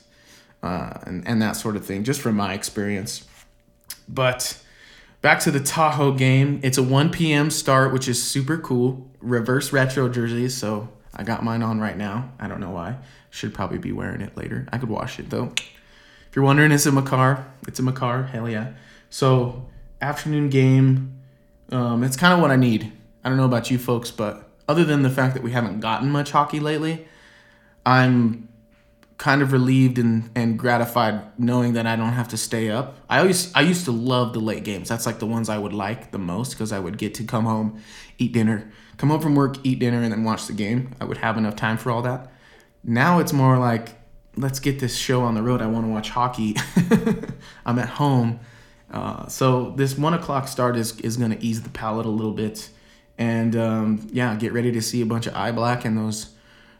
uh, 0.63 0.93
and, 1.03 1.27
and 1.27 1.41
that 1.41 1.53
sort 1.53 1.75
of 1.75 1.85
thing, 1.85 2.03
just 2.03 2.21
from 2.21 2.35
my 2.35 2.53
experience. 2.53 3.27
But 4.07 4.61
back 5.21 5.39
to 5.41 5.51
the 5.51 5.59
Tahoe 5.59 6.13
game. 6.13 6.59
It's 6.63 6.77
a 6.77 6.83
1 6.83 7.11
p.m. 7.11 7.49
start, 7.49 7.93
which 7.93 8.07
is 8.07 8.21
super 8.21 8.57
cool. 8.57 9.09
Reverse 9.19 9.73
retro 9.73 10.09
jerseys, 10.09 10.55
so 10.55 10.89
I 11.15 11.23
got 11.23 11.43
mine 11.43 11.63
on 11.63 11.79
right 11.79 11.97
now. 11.97 12.31
I 12.39 12.47
don't 12.47 12.59
know 12.59 12.69
why. 12.69 12.97
Should 13.29 13.53
probably 13.53 13.77
be 13.77 13.91
wearing 13.91 14.21
it 14.21 14.37
later. 14.37 14.67
I 14.71 14.77
could 14.77 14.89
wash 14.89 15.19
it 15.19 15.29
though. 15.29 15.51
If 16.29 16.35
you're 16.35 16.45
wondering, 16.45 16.71
is 16.71 16.85
it 16.85 16.91
Makar? 16.91 17.45
It's 17.67 17.79
a 17.79 17.83
Makar. 17.83 18.23
Hell 18.23 18.49
yeah. 18.49 18.73
So 19.09 19.65
afternoon 20.01 20.49
game. 20.49 21.19
Um, 21.71 22.03
it's 22.03 22.15
kind 22.15 22.33
of 22.33 22.39
what 22.39 22.51
I 22.51 22.55
need. 22.55 22.91
I 23.23 23.29
don't 23.29 23.37
know 23.37 23.45
about 23.45 23.69
you 23.69 23.77
folks, 23.77 24.11
but 24.11 24.49
other 24.67 24.83
than 24.83 25.01
the 25.01 25.09
fact 25.09 25.33
that 25.33 25.43
we 25.43 25.51
haven't 25.51 25.79
gotten 25.79 26.09
much 26.09 26.31
hockey 26.31 26.59
lately, 26.59 27.07
I'm 27.85 28.47
kind 29.17 29.41
of 29.41 29.51
relieved 29.51 29.97
and, 29.97 30.29
and 30.35 30.59
gratified 30.59 31.21
knowing 31.39 31.73
that 31.73 31.87
I 31.87 31.95
don't 31.95 32.13
have 32.13 32.27
to 32.29 32.37
stay 32.37 32.69
up. 32.69 32.97
I 33.09 33.19
always 33.19 33.53
I 33.55 33.61
used 33.61 33.85
to 33.85 33.91
love 33.91 34.33
the 34.33 34.39
late 34.39 34.63
games. 34.63 34.89
That's 34.89 35.05
like 35.05 35.19
the 35.19 35.25
ones 35.25 35.49
I 35.49 35.57
would 35.57 35.73
like 35.73 36.11
the 36.11 36.19
most 36.19 36.51
because 36.51 36.71
I 36.71 36.79
would 36.79 36.97
get 36.97 37.15
to 37.15 37.23
come 37.23 37.45
home, 37.45 37.81
eat 38.19 38.33
dinner, 38.33 38.71
come 38.97 39.09
home 39.09 39.21
from 39.21 39.35
work, 39.35 39.57
eat 39.63 39.79
dinner, 39.79 40.01
and 40.01 40.11
then 40.11 40.23
watch 40.23 40.45
the 40.45 40.53
game. 40.53 40.95
I 41.01 41.05
would 41.05 41.17
have 41.17 41.37
enough 41.37 41.55
time 41.55 41.77
for 41.77 41.91
all 41.91 42.03
that. 42.03 42.31
Now 42.83 43.19
it's 43.19 43.33
more 43.33 43.57
like 43.57 43.95
let's 44.35 44.59
get 44.59 44.79
this 44.79 44.95
show 44.95 45.23
on 45.23 45.33
the 45.33 45.41
road. 45.41 45.61
I 45.61 45.67
want 45.67 45.85
to 45.85 45.91
watch 45.91 46.09
hockey. 46.09 46.55
I'm 47.65 47.79
at 47.79 47.89
home. 47.89 48.39
Uh, 48.91 49.27
so 49.27 49.71
this 49.71 49.97
one 49.97 50.13
o'clock 50.13 50.47
start 50.47 50.77
is, 50.77 50.97
is 51.01 51.17
going 51.17 51.31
to 51.31 51.43
ease 51.43 51.63
the 51.63 51.69
palate 51.69 52.05
a 52.05 52.09
little 52.09 52.31
bit, 52.31 52.69
and 53.17 53.55
um, 53.55 54.07
yeah, 54.11 54.35
get 54.35 54.53
ready 54.53 54.71
to 54.71 54.81
see 54.81 55.01
a 55.01 55.05
bunch 55.05 55.27
of 55.27 55.35
eye 55.35 55.51
black 55.51 55.83
and 55.83 55.97
those 55.97 56.33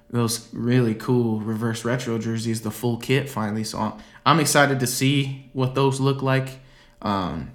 those 0.10 0.52
really 0.54 0.96
cool 0.96 1.40
reverse 1.40 1.84
retro 1.84 2.18
jerseys, 2.18 2.62
the 2.62 2.72
full 2.72 2.98
kit 2.98 3.30
finally. 3.30 3.64
So 3.64 3.98
I'm 4.26 4.40
excited 4.40 4.80
to 4.80 4.88
see 4.88 5.50
what 5.54 5.76
those 5.76 6.00
look 6.00 6.22
like. 6.22 6.60
Um, 7.02 7.52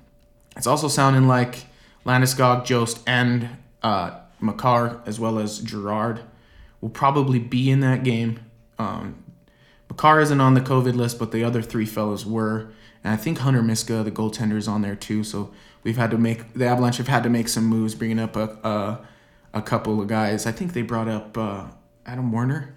it's 0.57 0.67
also 0.67 0.89
sounding 0.89 1.27
like 1.27 1.65
Landeskog, 2.05 2.65
Jost, 2.65 3.01
and 3.07 3.49
uh, 3.83 4.19
Makar, 4.41 5.01
as 5.07 5.19
well 5.19 5.39
as 5.39 5.61
Girard, 5.61 6.21
will 6.81 6.91
probably 6.91 7.39
be 7.39 7.71
in 7.71 7.81
that 7.81 8.05
game. 8.05 8.41
Um, 8.79 9.23
Makar 9.89 10.21
isn't 10.21 10.41
on 10.41 10.55
the 10.55 10.61
COVID 10.61 10.95
list, 10.95 11.19
but 11.19 11.33
the 11.33 11.45
other 11.45 11.63
three 11.63 11.87
fellows 11.87 12.27
were. 12.27 12.73
And 13.05 13.15
I 13.15 13.17
think 13.17 13.39
Hunter 13.39 13.63
Miska, 13.63 14.03
the 14.03 14.11
goaltender, 14.11 14.57
is 14.57 14.69
on 14.69 14.83
there 14.83 14.97
too. 14.97 15.25
So 15.25 15.53
we've 15.83 15.97
had 15.97 16.11
to 16.11 16.19
make 16.19 16.53
the 16.55 16.67
Avalanche 16.67 16.99
have 16.99 17.09
had 17.09 17.23
to 17.23 17.31
make 17.31 17.49
some 17.49 17.65
moves, 17.65 17.95
bringing 17.95 18.19
up 18.19 18.37
a 18.37 18.59
a, 18.63 19.07
a 19.55 19.63
couple 19.63 20.01
of 20.01 20.09
guys. 20.09 20.47
I 20.47 20.53
think 20.53 20.73
they 20.73 20.83
brought 20.83 21.09
up 21.09 21.37
uh, 21.37 21.67
Adam 22.07 22.33
Werner. 22.33 22.75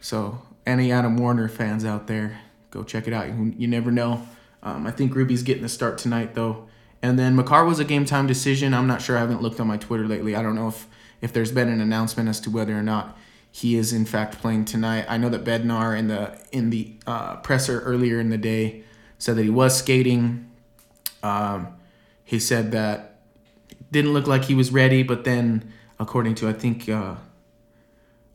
So 0.00 0.42
any 0.66 0.92
Adam 0.92 1.16
Werner 1.16 1.48
fans 1.48 1.84
out 1.84 2.06
there, 2.06 2.40
go 2.70 2.82
check 2.82 3.06
it 3.06 3.12
out. 3.12 3.28
You, 3.28 3.54
you 3.56 3.68
never 3.68 3.90
know. 3.90 4.26
Um, 4.62 4.86
I 4.86 4.90
think 4.90 5.14
Ruby's 5.14 5.42
getting 5.42 5.62
the 5.62 5.68
start 5.68 5.98
tonight 5.98 6.34
though. 6.34 6.68
And 7.02 7.18
then 7.18 7.34
Makar 7.34 7.64
was 7.64 7.80
a 7.80 7.84
game 7.84 8.04
time 8.04 8.26
decision. 8.26 8.74
I'm 8.74 8.86
not 8.86 9.02
sure. 9.02 9.16
I 9.16 9.20
haven't 9.20 9.42
looked 9.42 9.58
on 9.58 9.66
my 9.66 9.76
Twitter 9.76 10.06
lately. 10.06 10.36
I 10.36 10.42
don't 10.42 10.54
know 10.54 10.68
if 10.68 10.86
if 11.20 11.32
there's 11.32 11.52
been 11.52 11.68
an 11.68 11.80
announcement 11.80 12.28
as 12.28 12.40
to 12.40 12.50
whether 12.50 12.76
or 12.76 12.82
not 12.82 13.16
he 13.50 13.76
is 13.76 13.92
in 13.92 14.04
fact 14.04 14.40
playing 14.40 14.64
tonight. 14.64 15.04
I 15.08 15.18
know 15.18 15.28
that 15.28 15.44
Bednar 15.44 15.96
in 15.98 16.08
the 16.08 16.38
in 16.52 16.70
the 16.70 16.94
uh, 17.06 17.36
presser 17.36 17.80
earlier 17.80 18.20
in 18.20 18.30
the 18.30 18.38
day 18.38 18.84
said 19.18 19.36
that 19.36 19.42
he 19.42 19.50
was 19.50 19.76
skating. 19.76 20.50
Um, 21.22 21.68
he 22.24 22.38
said 22.38 22.72
that 22.72 23.20
didn't 23.90 24.12
look 24.12 24.26
like 24.26 24.44
he 24.44 24.54
was 24.54 24.72
ready, 24.72 25.02
but 25.02 25.24
then 25.24 25.72
according 25.98 26.34
to 26.36 26.48
I 26.48 26.52
think 26.52 26.88
uh, 26.88 27.16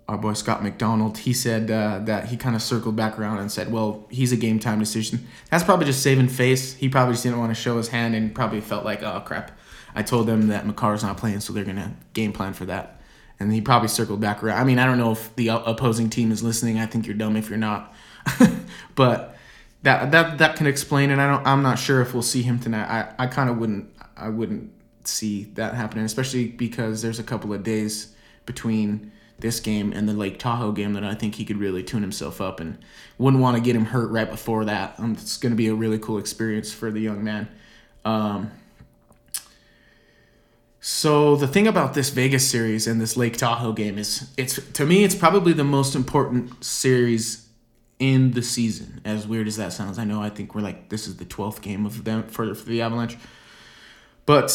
our 0.07 0.17
boy 0.17 0.33
Scott 0.33 0.63
McDonald, 0.63 1.17
he 1.17 1.33
said 1.33 1.69
uh, 1.69 1.99
that 2.05 2.27
he 2.27 2.37
kind 2.37 2.55
of 2.55 2.61
circled 2.61 2.95
back 2.95 3.19
around 3.19 3.39
and 3.39 3.51
said, 3.51 3.71
"Well, 3.71 4.05
he's 4.09 4.31
a 4.31 4.37
game 4.37 4.59
time 4.59 4.79
decision." 4.79 5.27
That's 5.49 5.63
probably 5.63 5.85
just 5.85 6.01
saving 6.01 6.29
face. 6.29 6.75
He 6.75 6.87
probably 6.87 7.13
just 7.13 7.23
didn't 7.23 7.39
want 7.39 7.51
to 7.51 7.61
show 7.61 7.77
his 7.77 7.89
hand 7.89 8.15
and 8.15 8.33
probably 8.33 8.61
felt 8.61 8.85
like, 8.85 9.03
"Oh 9.03 9.21
crap, 9.25 9.51
I 9.95 10.03
told 10.03 10.27
them 10.27 10.47
that 10.47 10.65
Makar's 10.65 11.03
not 11.03 11.17
playing, 11.17 11.41
so 11.41 11.51
they're 11.51 11.65
gonna 11.65 11.95
game 12.13 12.31
plan 12.31 12.53
for 12.53 12.65
that." 12.65 13.01
And 13.39 13.51
he 13.51 13.59
probably 13.61 13.89
circled 13.89 14.21
back 14.21 14.43
around. 14.43 14.59
I 14.59 14.63
mean, 14.63 14.79
I 14.79 14.85
don't 14.85 14.97
know 14.97 15.11
if 15.11 15.35
the 15.35 15.49
opposing 15.49 16.09
team 16.09 16.31
is 16.31 16.41
listening. 16.41 16.79
I 16.79 16.85
think 16.85 17.05
you're 17.05 17.15
dumb 17.15 17.35
if 17.35 17.49
you're 17.49 17.57
not, 17.57 17.93
but 18.95 19.35
that 19.83 20.11
that 20.11 20.37
that 20.37 20.55
can 20.55 20.67
explain 20.67 21.09
it. 21.11 21.19
I 21.19 21.27
don't. 21.27 21.45
I'm 21.45 21.63
not 21.63 21.79
sure 21.79 22.01
if 22.01 22.13
we'll 22.13 22.23
see 22.23 22.43
him 22.43 22.59
tonight. 22.59 22.87
I 22.87 23.25
I 23.25 23.27
kind 23.27 23.49
of 23.49 23.57
wouldn't. 23.57 23.93
I 24.15 24.29
wouldn't 24.29 24.71
see 25.03 25.45
that 25.55 25.73
happening, 25.73 26.05
especially 26.05 26.47
because 26.47 27.01
there's 27.01 27.19
a 27.19 27.23
couple 27.23 27.53
of 27.53 27.63
days 27.63 28.13
between 28.45 29.11
this 29.39 29.59
game 29.59 29.93
and 29.93 30.09
the 30.09 30.13
Lake 30.13 30.39
Tahoe 30.39 30.71
game 30.71 30.93
that 30.93 31.03
I 31.03 31.13
think 31.13 31.35
he 31.35 31.45
could 31.45 31.57
really 31.57 31.83
tune 31.83 32.01
himself 32.01 32.41
up 32.41 32.59
and 32.59 32.77
wouldn't 33.17 33.41
want 33.41 33.55
to 33.55 33.61
get 33.61 33.75
him 33.75 33.85
hurt 33.85 34.09
right 34.09 34.29
before 34.29 34.65
that. 34.65 34.95
Um, 34.97 35.13
it's 35.13 35.37
going 35.37 35.51
to 35.51 35.55
be 35.55 35.67
a 35.67 35.75
really 35.75 35.99
cool 35.99 36.17
experience 36.17 36.73
for 36.73 36.91
the 36.91 36.99
young 36.99 37.23
man. 37.23 37.47
Um, 38.03 38.51
so 40.79 41.35
the 41.35 41.47
thing 41.47 41.67
about 41.67 41.93
this 41.93 42.09
Vegas 42.09 42.49
series 42.49 42.87
and 42.87 43.01
this 43.01 43.17
Lake 43.17 43.37
Tahoe 43.37 43.73
game 43.73 43.97
is 43.97 44.31
it's 44.37 44.55
to 44.71 44.85
me 44.85 45.03
it's 45.03 45.15
probably 45.15 45.53
the 45.53 45.65
most 45.65 45.95
important 45.95 46.63
series 46.63 47.47
in 47.99 48.31
the 48.31 48.41
season. 48.41 49.01
As 49.03 49.27
weird 49.27 49.47
as 49.47 49.57
that 49.57 49.73
sounds, 49.73 49.99
I 49.99 50.05
know. 50.05 50.21
I 50.21 50.29
think 50.29 50.55
we're 50.55 50.61
like 50.61 50.89
this 50.89 51.07
is 51.07 51.17
the 51.17 51.25
twelfth 51.25 51.61
game 51.61 51.85
of 51.85 52.05
them 52.05 52.23
for, 52.23 52.55
for 52.55 52.69
the 52.69 52.81
Avalanche, 52.81 53.17
but 54.25 54.45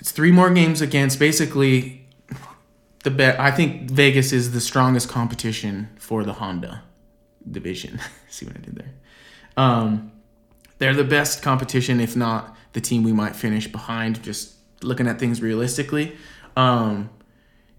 it's 0.00 0.10
three 0.10 0.32
more 0.32 0.50
games 0.50 0.80
against 0.80 1.18
basically 1.18 2.03
the. 3.04 3.40
I 3.40 3.50
think 3.50 3.90
Vegas 3.90 4.32
is 4.32 4.52
the 4.52 4.60
strongest 4.60 5.08
competition 5.08 5.88
for 5.96 6.24
the 6.24 6.34
Honda 6.34 6.82
division. 7.50 8.00
See 8.28 8.46
what 8.46 8.56
I 8.56 8.60
did 8.60 8.76
there? 8.76 8.92
Um, 9.56 10.12
they're 10.78 10.94
the 10.94 11.04
best 11.04 11.42
competition, 11.42 12.00
if 12.00 12.16
not 12.16 12.56
the 12.72 12.80
team 12.80 13.04
we 13.04 13.12
might 13.12 13.36
finish 13.36 13.70
behind. 13.70 14.22
Just 14.22 14.54
looking 14.82 15.06
at 15.06 15.18
things 15.18 15.40
realistically. 15.40 16.16
Um, 16.56 17.10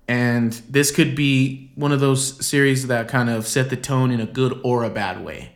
and 0.08 0.54
this 0.70 0.92
could 0.92 1.16
be 1.16 1.72
one 1.76 1.92
of 1.92 2.00
those 2.00 2.46
series 2.46 2.88
that 2.88 3.08
kind 3.08 3.30
of 3.30 3.48
set 3.48 3.70
the 3.70 3.76
tone 3.76 4.12
in 4.12 4.20
a 4.20 4.26
good 4.26 4.60
or 4.64 4.84
a 4.84 4.90
bad 4.90 5.24
way. 5.24 5.54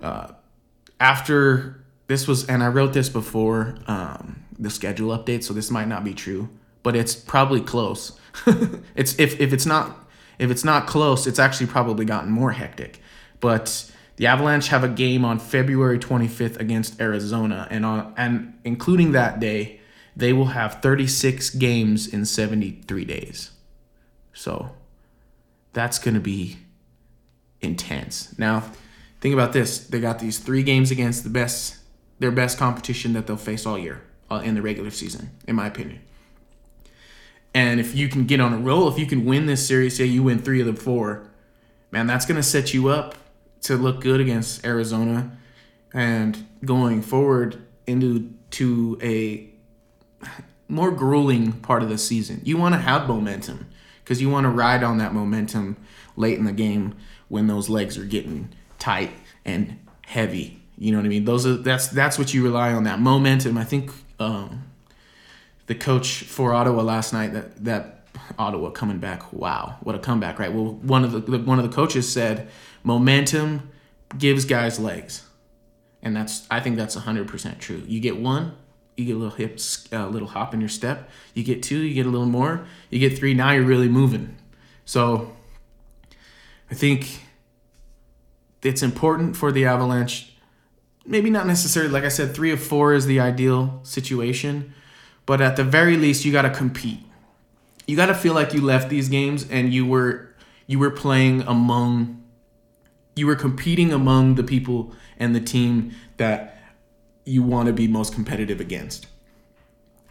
Uh, 0.00 0.28
after 0.98 1.84
this 2.06 2.26
was, 2.26 2.46
and 2.46 2.62
I 2.62 2.68
wrote 2.68 2.92
this 2.92 3.08
before 3.08 3.76
um, 3.86 4.44
the 4.58 4.70
schedule 4.70 5.16
update, 5.16 5.44
so 5.44 5.52
this 5.52 5.70
might 5.70 5.88
not 5.88 6.04
be 6.04 6.14
true, 6.14 6.48
but 6.82 6.96
it's 6.96 7.14
probably 7.14 7.60
close. 7.60 8.18
it's 8.94 9.18
if, 9.18 9.40
if 9.40 9.52
it's 9.52 9.66
not 9.66 10.08
if 10.38 10.50
it's 10.50 10.64
not 10.64 10.86
close, 10.86 11.26
it's 11.26 11.38
actually 11.38 11.66
probably 11.66 12.04
gotten 12.04 12.30
more 12.30 12.52
hectic. 12.52 13.00
But 13.40 13.90
the 14.16 14.26
Avalanche 14.26 14.68
have 14.68 14.84
a 14.84 14.88
game 14.88 15.24
on 15.24 15.38
February 15.38 15.98
25th 15.98 16.58
against 16.58 17.00
Arizona, 17.00 17.66
and 17.70 17.86
on 17.86 18.12
and 18.16 18.58
including 18.64 19.12
that 19.12 19.40
day, 19.40 19.80
they 20.14 20.32
will 20.32 20.46
have 20.46 20.80
36 20.82 21.50
games 21.50 22.06
in 22.06 22.24
73 22.24 23.04
days. 23.04 23.50
So 24.32 24.72
that's 25.72 25.98
to 25.98 26.20
be 26.20 26.58
intense. 27.60 28.38
Now, 28.38 28.64
think 29.20 29.32
about 29.34 29.52
this. 29.52 29.78
They 29.78 30.00
got 30.00 30.18
these 30.18 30.38
3 30.38 30.62
games 30.62 30.90
against 30.90 31.24
the 31.24 31.30
best 31.30 31.78
their 32.18 32.30
best 32.30 32.56
competition 32.56 33.12
that 33.12 33.26
they'll 33.26 33.36
face 33.36 33.66
all 33.66 33.78
year. 33.78 34.02
uh, 34.30 34.42
in 34.44 34.54
the 34.54 34.62
regular 34.62 34.90
season, 34.90 35.30
in 35.46 35.56
my 35.56 35.66
opinion. 35.66 36.00
And 37.56 37.80
if 37.80 37.94
you 37.94 38.10
can 38.10 38.26
get 38.26 38.38
on 38.38 38.52
a 38.52 38.58
roll, 38.58 38.86
if 38.86 38.98
you 38.98 39.06
can 39.06 39.24
win 39.24 39.46
this 39.46 39.66
series, 39.66 39.96
say 39.96 40.04
you 40.04 40.22
win 40.22 40.40
three 40.40 40.60
of 40.60 40.66
the 40.66 40.74
four, 40.74 41.26
man, 41.90 42.06
that's 42.06 42.26
going 42.26 42.36
to 42.36 42.42
set 42.42 42.74
you 42.74 42.88
up 42.88 43.14
to 43.62 43.78
look 43.78 44.02
good 44.02 44.20
against 44.20 44.66
Arizona 44.66 45.34
and 45.94 46.46
going 46.66 47.00
forward 47.00 47.64
into 47.86 48.30
to 48.50 48.98
a 49.02 49.48
more 50.68 50.90
grueling 50.90 51.52
part 51.52 51.82
of 51.82 51.88
the 51.88 51.96
season. 51.96 52.42
You 52.44 52.58
want 52.58 52.74
to 52.74 52.78
have 52.78 53.08
momentum 53.08 53.68
because 54.04 54.20
you 54.20 54.28
want 54.28 54.44
to 54.44 54.50
ride 54.50 54.82
on 54.82 54.98
that 54.98 55.14
momentum 55.14 55.78
late 56.14 56.38
in 56.38 56.44
the 56.44 56.52
game 56.52 56.94
when 57.28 57.46
those 57.46 57.70
legs 57.70 57.96
are 57.96 58.04
getting 58.04 58.50
tight 58.78 59.12
and 59.46 59.78
heavy. 60.02 60.60
You 60.76 60.92
know 60.92 60.98
what 60.98 61.06
I 61.06 61.08
mean? 61.08 61.24
Those 61.24 61.46
are 61.46 61.56
that's 61.56 61.88
that's 61.88 62.18
what 62.18 62.34
you 62.34 62.44
rely 62.44 62.74
on 62.74 62.84
that 62.84 63.00
momentum. 63.00 63.56
I 63.56 63.64
think 63.64 63.92
um, 64.20 64.65
the 65.66 65.74
coach 65.74 66.22
for 66.22 66.54
Ottawa 66.54 66.82
last 66.82 67.12
night 67.12 67.32
that 67.32 67.64
that 67.64 68.06
Ottawa 68.38 68.70
coming 68.70 68.98
back. 68.98 69.32
Wow, 69.32 69.76
what 69.82 69.94
a 69.94 69.98
comeback, 69.98 70.38
right? 70.38 70.52
Well, 70.52 70.74
one 70.74 71.04
of 71.04 71.12
the 71.12 71.38
one 71.38 71.58
of 71.58 71.68
the 71.68 71.74
coaches 71.74 72.10
said 72.10 72.48
momentum 72.82 73.70
gives 74.16 74.44
guys 74.44 74.78
legs, 74.78 75.24
and 76.02 76.16
that's 76.16 76.46
I 76.50 76.60
think 76.60 76.76
that's 76.76 76.94
hundred 76.94 77.28
percent 77.28 77.60
true. 77.60 77.82
You 77.86 78.00
get 78.00 78.16
one, 78.16 78.54
you 78.96 79.04
get 79.04 79.16
a 79.16 79.18
little 79.18 79.34
hips, 79.34 79.88
a 79.92 80.02
uh, 80.02 80.08
little 80.08 80.28
hop 80.28 80.54
in 80.54 80.60
your 80.60 80.68
step. 80.68 81.10
You 81.34 81.44
get 81.44 81.62
two, 81.62 81.78
you 81.78 81.94
get 81.94 82.06
a 82.06 82.10
little 82.10 82.26
more. 82.26 82.66
You 82.90 82.98
get 82.98 83.18
three, 83.18 83.34
now 83.34 83.52
you're 83.52 83.64
really 83.64 83.88
moving. 83.88 84.36
So 84.84 85.36
I 86.70 86.74
think 86.74 87.20
it's 88.62 88.82
important 88.82 89.36
for 89.36 89.52
the 89.52 89.66
Avalanche. 89.66 90.32
Maybe 91.04 91.30
not 91.30 91.46
necessarily, 91.46 91.92
like 91.92 92.04
I 92.04 92.08
said, 92.08 92.34
three 92.34 92.50
or 92.50 92.56
four 92.56 92.94
is 92.94 93.06
the 93.06 93.20
ideal 93.20 93.80
situation, 93.84 94.74
but 95.26 95.40
at 95.40 95.56
the 95.56 95.64
very 95.64 95.96
least, 95.96 96.24
you 96.24 96.32
got 96.32 96.42
to 96.42 96.50
compete. 96.50 97.00
You 97.86 97.96
got 97.96 98.06
to 98.06 98.14
feel 98.14 98.34
like 98.34 98.54
you 98.54 98.60
left 98.60 98.88
these 98.88 99.08
games 99.08 99.48
and 99.50 99.72
you 99.72 99.84
were 99.86 100.34
you 100.66 100.78
were 100.78 100.90
playing 100.90 101.42
among, 101.42 102.22
you 103.14 103.26
were 103.26 103.36
competing 103.36 103.92
among 103.92 104.34
the 104.34 104.42
people 104.42 104.92
and 105.16 105.34
the 105.34 105.40
team 105.40 105.94
that 106.16 106.58
you 107.24 107.42
want 107.42 107.66
to 107.66 107.72
be 107.72 107.86
most 107.86 108.12
competitive 108.12 108.60
against, 108.60 109.06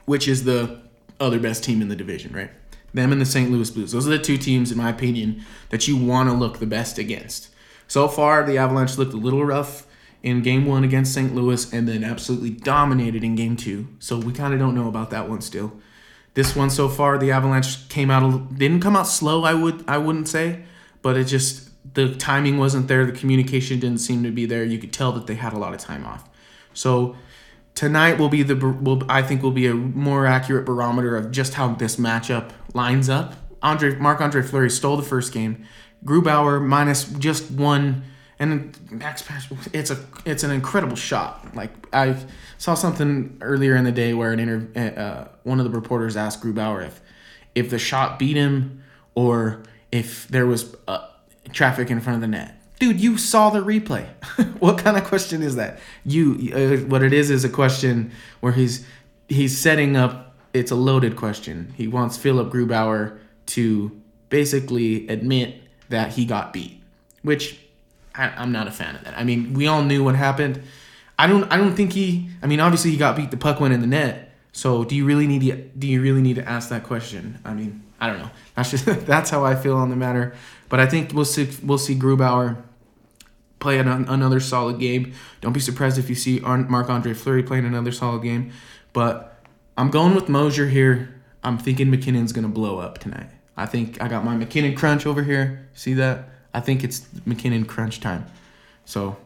which 0.05 0.27
is 0.27 0.45
the 0.45 0.81
other 1.19 1.39
best 1.39 1.63
team 1.63 1.81
in 1.81 1.89
the 1.89 1.95
division, 1.95 2.33
right? 2.33 2.51
Them 2.93 3.11
and 3.11 3.19
the 3.19 3.25
St. 3.25 3.51
Louis 3.51 3.69
Blues. 3.69 3.91
Those 3.91 4.07
are 4.07 4.11
the 4.11 4.19
two 4.19 4.37
teams, 4.37 4.71
in 4.71 4.77
my 4.77 4.89
opinion, 4.89 5.43
that 5.69 5.87
you 5.87 5.97
want 5.97 6.29
to 6.29 6.35
look 6.35 6.59
the 6.59 6.65
best 6.65 6.97
against. 6.97 7.49
So 7.87 8.07
far, 8.07 8.45
the 8.45 8.57
Avalanche 8.57 8.97
looked 8.97 9.13
a 9.13 9.17
little 9.17 9.45
rough 9.45 9.85
in 10.25 10.41
game 10.41 10.65
one 10.65 10.83
against 10.83 11.13
St. 11.13 11.35
Louis 11.35 11.71
and 11.71 11.87
then 11.87 12.03
absolutely 12.03 12.49
dominated 12.49 13.23
in 13.23 13.35
game 13.35 13.55
two. 13.55 13.87
So 13.99 14.17
we 14.17 14.33
kind 14.33 14.53
of 14.53 14.59
don't 14.59 14.73
know 14.73 14.89
about 14.89 15.11
that 15.11 15.29
one 15.29 15.39
still. 15.39 15.71
This 16.33 16.55
one 16.55 16.71
so 16.71 16.89
far, 16.89 17.19
the 17.19 17.31
Avalanche 17.31 17.87
came 17.89 18.09
out 18.09 18.57
didn't 18.57 18.81
come 18.81 18.95
out 18.95 19.07
slow. 19.07 19.43
I 19.43 19.53
would 19.53 19.85
I 19.87 19.99
wouldn't 19.99 20.27
say, 20.27 20.63
but 21.03 21.15
it 21.15 21.25
just 21.25 21.69
the 21.93 22.15
timing 22.15 22.57
wasn't 22.57 22.87
there. 22.87 23.05
The 23.05 23.11
communication 23.11 23.79
didn't 23.79 23.99
seem 23.99 24.23
to 24.23 24.31
be 24.31 24.47
there. 24.47 24.63
You 24.65 24.79
could 24.79 24.91
tell 24.91 25.11
that 25.11 25.27
they 25.27 25.35
had 25.35 25.53
a 25.53 25.59
lot 25.59 25.75
of 25.75 25.79
time 25.79 26.05
off. 26.05 26.27
So 26.73 27.15
tonight 27.75 28.17
will 28.17 28.29
be 28.29 28.41
the 28.41 28.55
will 28.55 29.03
I 29.07 29.21
think 29.21 29.43
will 29.43 29.51
be 29.51 29.67
a 29.67 29.75
more 29.75 30.25
accurate 30.25 30.65
barometer 30.65 31.15
of 31.15 31.29
just 31.29 31.53
how 31.53 31.75
this 31.75 31.97
matchup 31.97 32.49
lines 32.73 33.09
up. 33.09 33.35
Andre 33.61 33.95
Marc 33.95 34.21
Andre 34.21 34.41
Fleury 34.41 34.71
stole 34.71 34.97
the 34.97 35.03
first 35.03 35.31
game. 35.31 35.65
Grubauer 36.03 36.61
minus 36.65 37.05
just 37.05 37.51
one, 37.51 38.03
and 38.39 38.77
Max 38.91 39.21
Pass. 39.21 39.47
It's 39.73 39.91
a 39.91 39.97
it's 40.25 40.43
an 40.43 40.51
incredible 40.51 40.95
shot. 40.95 41.55
Like 41.55 41.71
I 41.93 42.15
saw 42.57 42.73
something 42.73 43.37
earlier 43.41 43.75
in 43.75 43.83
the 43.83 43.91
day 43.91 44.13
where 44.13 44.31
an 44.31 44.39
inter 44.39 44.67
uh, 44.97 45.27
one 45.43 45.59
of 45.59 45.65
the 45.65 45.71
reporters 45.71 46.17
asked 46.17 46.41
Grubauer 46.43 46.85
if 46.85 47.01
if 47.55 47.69
the 47.69 47.79
shot 47.79 48.19
beat 48.19 48.35
him 48.35 48.83
or 49.15 49.63
if 49.91 50.27
there 50.27 50.45
was 50.45 50.75
uh, 50.87 51.07
traffic 51.53 51.89
in 51.89 52.01
front 52.01 52.15
of 52.15 52.21
the 52.21 52.27
net 52.27 52.61
dude 52.79 52.99
you 52.99 53.17
saw 53.17 53.49
the 53.49 53.59
replay 53.59 54.05
what 54.59 54.77
kind 54.77 54.97
of 54.97 55.03
question 55.05 55.41
is 55.41 55.55
that 55.55 55.79
you 56.03 56.51
uh, 56.53 56.77
what 56.87 57.01
it 57.01 57.13
is 57.13 57.29
is 57.29 57.45
a 57.45 57.49
question 57.49 58.11
where 58.41 58.51
he's 58.51 58.85
he's 59.29 59.57
setting 59.57 59.95
up 59.95 60.35
it's 60.53 60.71
a 60.71 60.75
loaded 60.75 61.15
question 61.15 61.73
he 61.77 61.87
wants 61.87 62.17
philip 62.17 62.51
grubauer 62.51 63.17
to 63.45 63.89
basically 64.29 65.07
admit 65.07 65.61
that 65.89 66.13
he 66.13 66.25
got 66.25 66.51
beat 66.51 66.81
which 67.21 67.59
I, 68.17 68.33
i'm 68.37 68.51
not 68.51 68.67
a 68.67 68.71
fan 68.71 68.95
of 68.95 69.03
that 69.03 69.17
i 69.17 69.23
mean 69.23 69.53
we 69.53 69.67
all 69.67 69.83
knew 69.83 70.03
what 70.03 70.15
happened 70.15 70.61
i 71.19 71.27
don't 71.27 71.51
i 71.51 71.57
don't 71.57 71.75
think 71.75 71.93
he 71.93 72.29
i 72.41 72.47
mean 72.47 72.59
obviously 72.59 72.91
he 72.91 72.97
got 72.97 73.15
beat 73.15 73.31
the 73.31 73.37
puck 73.37 73.59
went 73.59 73.73
in 73.73 73.81
the 73.81 73.87
net 73.87 74.31
so 74.51 74.83
do 74.83 74.95
you 74.95 75.05
really 75.05 75.27
need 75.27 75.41
to 75.41 75.55
do 75.77 75.87
you 75.87 76.01
really 76.01 76.21
need 76.21 76.35
to 76.35 76.47
ask 76.47 76.69
that 76.69 76.83
question 76.83 77.39
i 77.45 77.53
mean 77.53 77.83
i 77.99 78.07
don't 78.07 78.19
know 78.19 78.29
that's 78.55 78.71
just 78.71 78.85
that's 79.05 79.29
how 79.29 79.43
i 79.43 79.55
feel 79.55 79.75
on 79.77 79.89
the 79.89 79.95
matter 79.95 80.33
but 80.69 80.79
I 80.79 80.85
think 80.87 81.13
we'll 81.13 81.25
see 81.25 81.49
we'll 81.63 81.77
see 81.77 81.95
Grubauer 81.95 82.61
play 83.59 83.79
an, 83.79 83.87
another 83.87 84.39
solid 84.39 84.79
game. 84.79 85.13
Don't 85.41 85.53
be 85.53 85.59
surprised 85.59 85.97
if 85.97 86.09
you 86.09 86.15
see 86.15 86.39
Marc 86.39 86.89
Andre 86.89 87.13
Fleury 87.13 87.43
playing 87.43 87.65
another 87.65 87.91
solid 87.91 88.23
game. 88.23 88.51
But 88.93 89.41
I'm 89.77 89.89
going 89.89 90.15
with 90.15 90.29
Mosier 90.29 90.67
here. 90.67 91.21
I'm 91.43 91.57
thinking 91.57 91.91
MacKinnon's 91.91 92.31
gonna 92.31 92.49
blow 92.49 92.79
up 92.79 92.97
tonight. 92.97 93.29
I 93.57 93.65
think 93.65 94.01
I 94.01 94.07
got 94.07 94.25
my 94.25 94.35
McKinnon 94.35 94.75
crunch 94.75 95.05
over 95.05 95.23
here. 95.23 95.69
See 95.73 95.93
that? 95.95 96.29
I 96.55 96.61
think 96.61 96.83
it's 96.85 97.05
MacKinnon 97.25 97.65
crunch 97.65 97.99
time. 97.99 98.25
So 98.85 99.17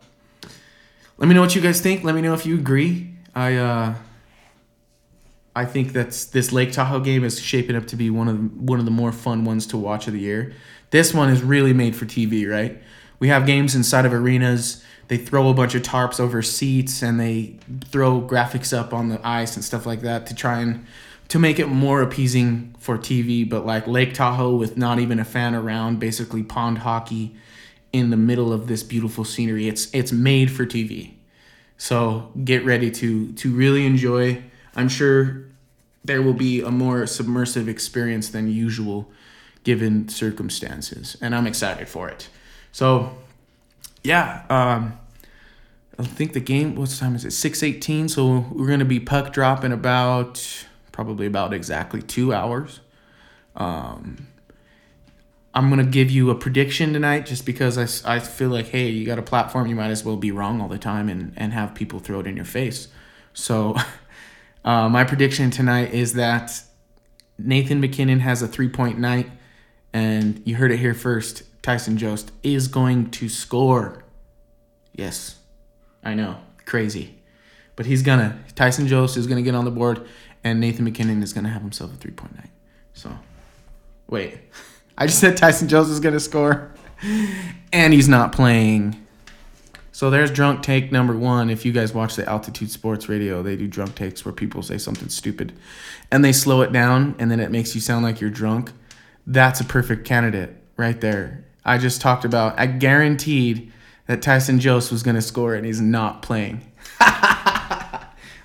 let 1.17 1.27
me 1.29 1.35
know 1.35 1.41
what 1.41 1.55
you 1.55 1.61
guys 1.61 1.79
think. 1.79 2.03
Let 2.03 2.15
me 2.15 2.21
know 2.21 2.33
if 2.33 2.45
you 2.45 2.55
agree. 2.55 3.13
I 3.35 3.55
uh 3.55 3.95
I 5.55 5.65
think 5.65 5.93
that's 5.93 6.25
this 6.25 6.51
Lake 6.51 6.71
Tahoe 6.71 7.01
game 7.01 7.23
is 7.23 7.39
shaping 7.39 7.75
up 7.75 7.85
to 7.87 7.95
be 7.95 8.09
one 8.09 8.27
of 8.27 8.37
the, 8.37 8.43
one 8.71 8.79
of 8.79 8.85
the 8.85 8.91
more 8.91 9.11
fun 9.11 9.45
ones 9.45 9.67
to 9.67 9.77
watch 9.77 10.07
of 10.07 10.13
the 10.13 10.19
year. 10.19 10.53
This 10.89 11.13
one 11.13 11.29
is 11.29 11.43
really 11.43 11.73
made 11.73 11.95
for 11.95 12.05
TV, 12.05 12.49
right? 12.49 12.81
We 13.19 13.27
have 13.27 13.45
games 13.45 13.75
inside 13.75 14.05
of 14.05 14.13
arenas. 14.13 14.83
They 15.07 15.17
throw 15.17 15.49
a 15.49 15.53
bunch 15.53 15.75
of 15.75 15.81
tarps 15.81 16.19
over 16.19 16.41
seats 16.41 17.01
and 17.01 17.19
they 17.19 17.57
throw 17.85 18.21
graphics 18.21 18.75
up 18.75 18.93
on 18.93 19.09
the 19.09 19.19
ice 19.27 19.55
and 19.55 19.65
stuff 19.65 19.85
like 19.85 20.01
that 20.01 20.25
to 20.27 20.35
try 20.35 20.61
and 20.61 20.85
to 21.29 21.39
make 21.39 21.59
it 21.59 21.67
more 21.67 22.01
appeasing 22.01 22.75
for 22.79 22.97
TV. 22.97 23.47
But 23.47 23.65
like 23.65 23.87
Lake 23.87 24.13
Tahoe 24.13 24.55
with 24.55 24.77
not 24.77 24.99
even 24.99 25.19
a 25.19 25.25
fan 25.25 25.55
around, 25.55 25.99
basically 25.99 26.43
pond 26.43 26.79
hockey 26.79 27.35
in 27.93 28.09
the 28.09 28.17
middle 28.17 28.51
of 28.51 28.67
this 28.67 28.83
beautiful 28.83 29.23
scenery. 29.23 29.67
It's 29.67 29.93
it's 29.93 30.11
made 30.11 30.51
for 30.51 30.65
TV. 30.65 31.13
So 31.77 32.31
get 32.43 32.65
ready 32.65 32.91
to 32.91 33.31
to 33.33 33.51
really 33.51 33.85
enjoy. 33.85 34.43
I'm 34.75 34.89
sure 34.89 35.45
there 36.03 36.21
will 36.21 36.33
be 36.33 36.61
a 36.61 36.71
more 36.71 37.05
submersive 37.07 37.67
experience 37.67 38.29
than 38.29 38.51
usual 38.51 39.11
given 39.63 40.07
circumstances, 40.09 41.17
and 41.21 41.35
I'm 41.35 41.45
excited 41.45 41.87
for 41.89 42.09
it. 42.09 42.29
So, 42.71 43.17
yeah, 44.03 44.45
um, 44.49 44.97
I 45.97 46.03
think 46.03 46.33
the 46.33 46.39
game. 46.39 46.75
What 46.75 46.89
time 46.91 47.15
is 47.15 47.25
it? 47.25 47.31
Six 47.31 47.63
eighteen. 47.63 48.07
So 48.09 48.45
we're 48.51 48.67
gonna 48.67 48.85
be 48.85 48.99
puck 48.99 49.33
drop 49.33 49.63
in 49.63 49.71
about 49.71 50.65
probably 50.99 51.25
about 51.25 51.53
exactly 51.53 52.01
two 52.01 52.33
hours. 52.33 52.81
Um, 53.55 54.27
I'm 55.53 55.69
gonna 55.69 55.85
give 55.85 56.11
you 56.11 56.29
a 56.29 56.35
prediction 56.35 56.91
tonight, 56.91 57.25
just 57.25 57.45
because 57.45 57.77
I, 57.77 58.15
I 58.15 58.19
feel 58.19 58.49
like 58.49 58.67
hey, 58.67 58.89
you 58.89 59.05
got 59.05 59.17
a 59.17 59.21
platform, 59.21 59.67
you 59.67 59.77
might 59.77 59.91
as 59.91 60.03
well 60.03 60.17
be 60.17 60.31
wrong 60.31 60.59
all 60.59 60.67
the 60.67 60.77
time 60.77 61.07
and 61.07 61.31
and 61.37 61.53
have 61.53 61.73
people 61.73 61.99
throw 61.99 62.19
it 62.19 62.27
in 62.27 62.35
your 62.35 62.43
face. 62.43 62.89
So, 63.33 63.77
uh, 64.65 64.89
my 64.89 65.05
prediction 65.05 65.51
tonight 65.51 65.93
is 65.93 66.15
that 66.15 66.61
Nathan 67.37 67.79
MacKinnon 67.79 68.19
has 68.19 68.41
a 68.41 68.47
three 68.49 68.67
point 68.67 68.99
night 68.99 69.31
and 69.93 70.41
you 70.43 70.57
heard 70.57 70.69
it 70.69 70.79
here 70.79 70.93
first. 70.93 71.43
Tyson 71.63 71.97
Jost 71.97 72.33
is 72.43 72.67
going 72.67 73.09
to 73.11 73.29
score. 73.29 74.03
Yes, 74.91 75.37
I 76.03 76.13
know, 76.13 76.39
crazy, 76.65 77.19
but 77.77 77.85
he's 77.85 78.01
gonna. 78.01 78.43
Tyson 78.55 78.85
Jost 78.85 79.15
is 79.15 79.27
gonna 79.27 79.41
get 79.41 79.55
on 79.55 79.63
the 79.63 79.71
board, 79.71 80.05
and 80.43 80.59
Nathan 80.59 80.85
MacKinnon 80.85 81.23
is 81.23 81.33
gonna 81.33 81.49
have 81.49 81.61
himself 81.61 81.93
a 81.93 81.97
three 81.97 82.11
point 82.11 82.35
night. 82.35 82.49
So, 82.93 83.17
wait, 84.07 84.37
I 84.97 85.05
just 85.05 85.19
said 85.19 85.37
Tyson 85.37 85.67
Jones 85.67 85.89
is 85.89 85.99
gonna 85.99 86.19
score, 86.19 86.71
and 87.73 87.93
he's 87.93 88.09
not 88.09 88.31
playing. 88.31 89.05
So 89.91 90.09
there's 90.09 90.31
drunk 90.31 90.63
take 90.63 90.93
number 90.93 91.15
one. 91.17 91.49
If 91.49 91.65
you 91.65 91.73
guys 91.73 91.93
watch 91.93 92.15
the 92.15 92.27
Altitude 92.27 92.71
Sports 92.71 93.09
Radio, 93.09 93.43
they 93.43 93.57
do 93.57 93.67
drunk 93.67 93.95
takes 93.95 94.23
where 94.23 94.33
people 94.33 94.61
say 94.61 94.77
something 94.77 95.09
stupid, 95.09 95.51
and 96.09 96.23
they 96.23 96.31
slow 96.31 96.61
it 96.61 96.71
down, 96.71 97.15
and 97.19 97.29
then 97.29 97.39
it 97.39 97.51
makes 97.51 97.75
you 97.75 97.81
sound 97.81 98.05
like 98.05 98.21
you're 98.21 98.29
drunk 98.29 98.71
that's 99.29 99.61
a 99.61 99.63
perfect 99.63 100.05
candidate 100.05 100.55
right 100.75 100.99
there. 100.99 101.45
I 101.63 101.77
just 101.77 102.01
talked 102.01 102.25
about, 102.25 102.59
I 102.59 102.65
guaranteed 102.65 103.71
that 104.07 104.21
Tyson 104.21 104.59
Jones 104.59 104.91
was 104.91 105.03
going 105.03 105.15
to 105.15 105.21
score 105.21 105.53
and 105.53 105.65
he's 105.65 105.79
not 105.79 106.23
playing. 106.23 106.61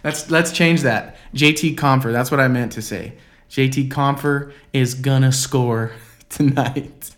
let's 0.05 0.31
let's 0.31 0.53
change 0.53 0.83
that. 0.83 1.17
JT 1.35 1.77
Compher, 1.77 2.13
that's 2.13 2.31
what 2.31 2.39
I 2.39 2.49
meant 2.49 2.73
to 2.73 2.83
say. 2.83 3.15
JT 3.51 3.89
Compher 3.89 4.53
is 4.73 4.95
gonna 4.95 5.33
score 5.33 5.93
tonight. 6.29 7.11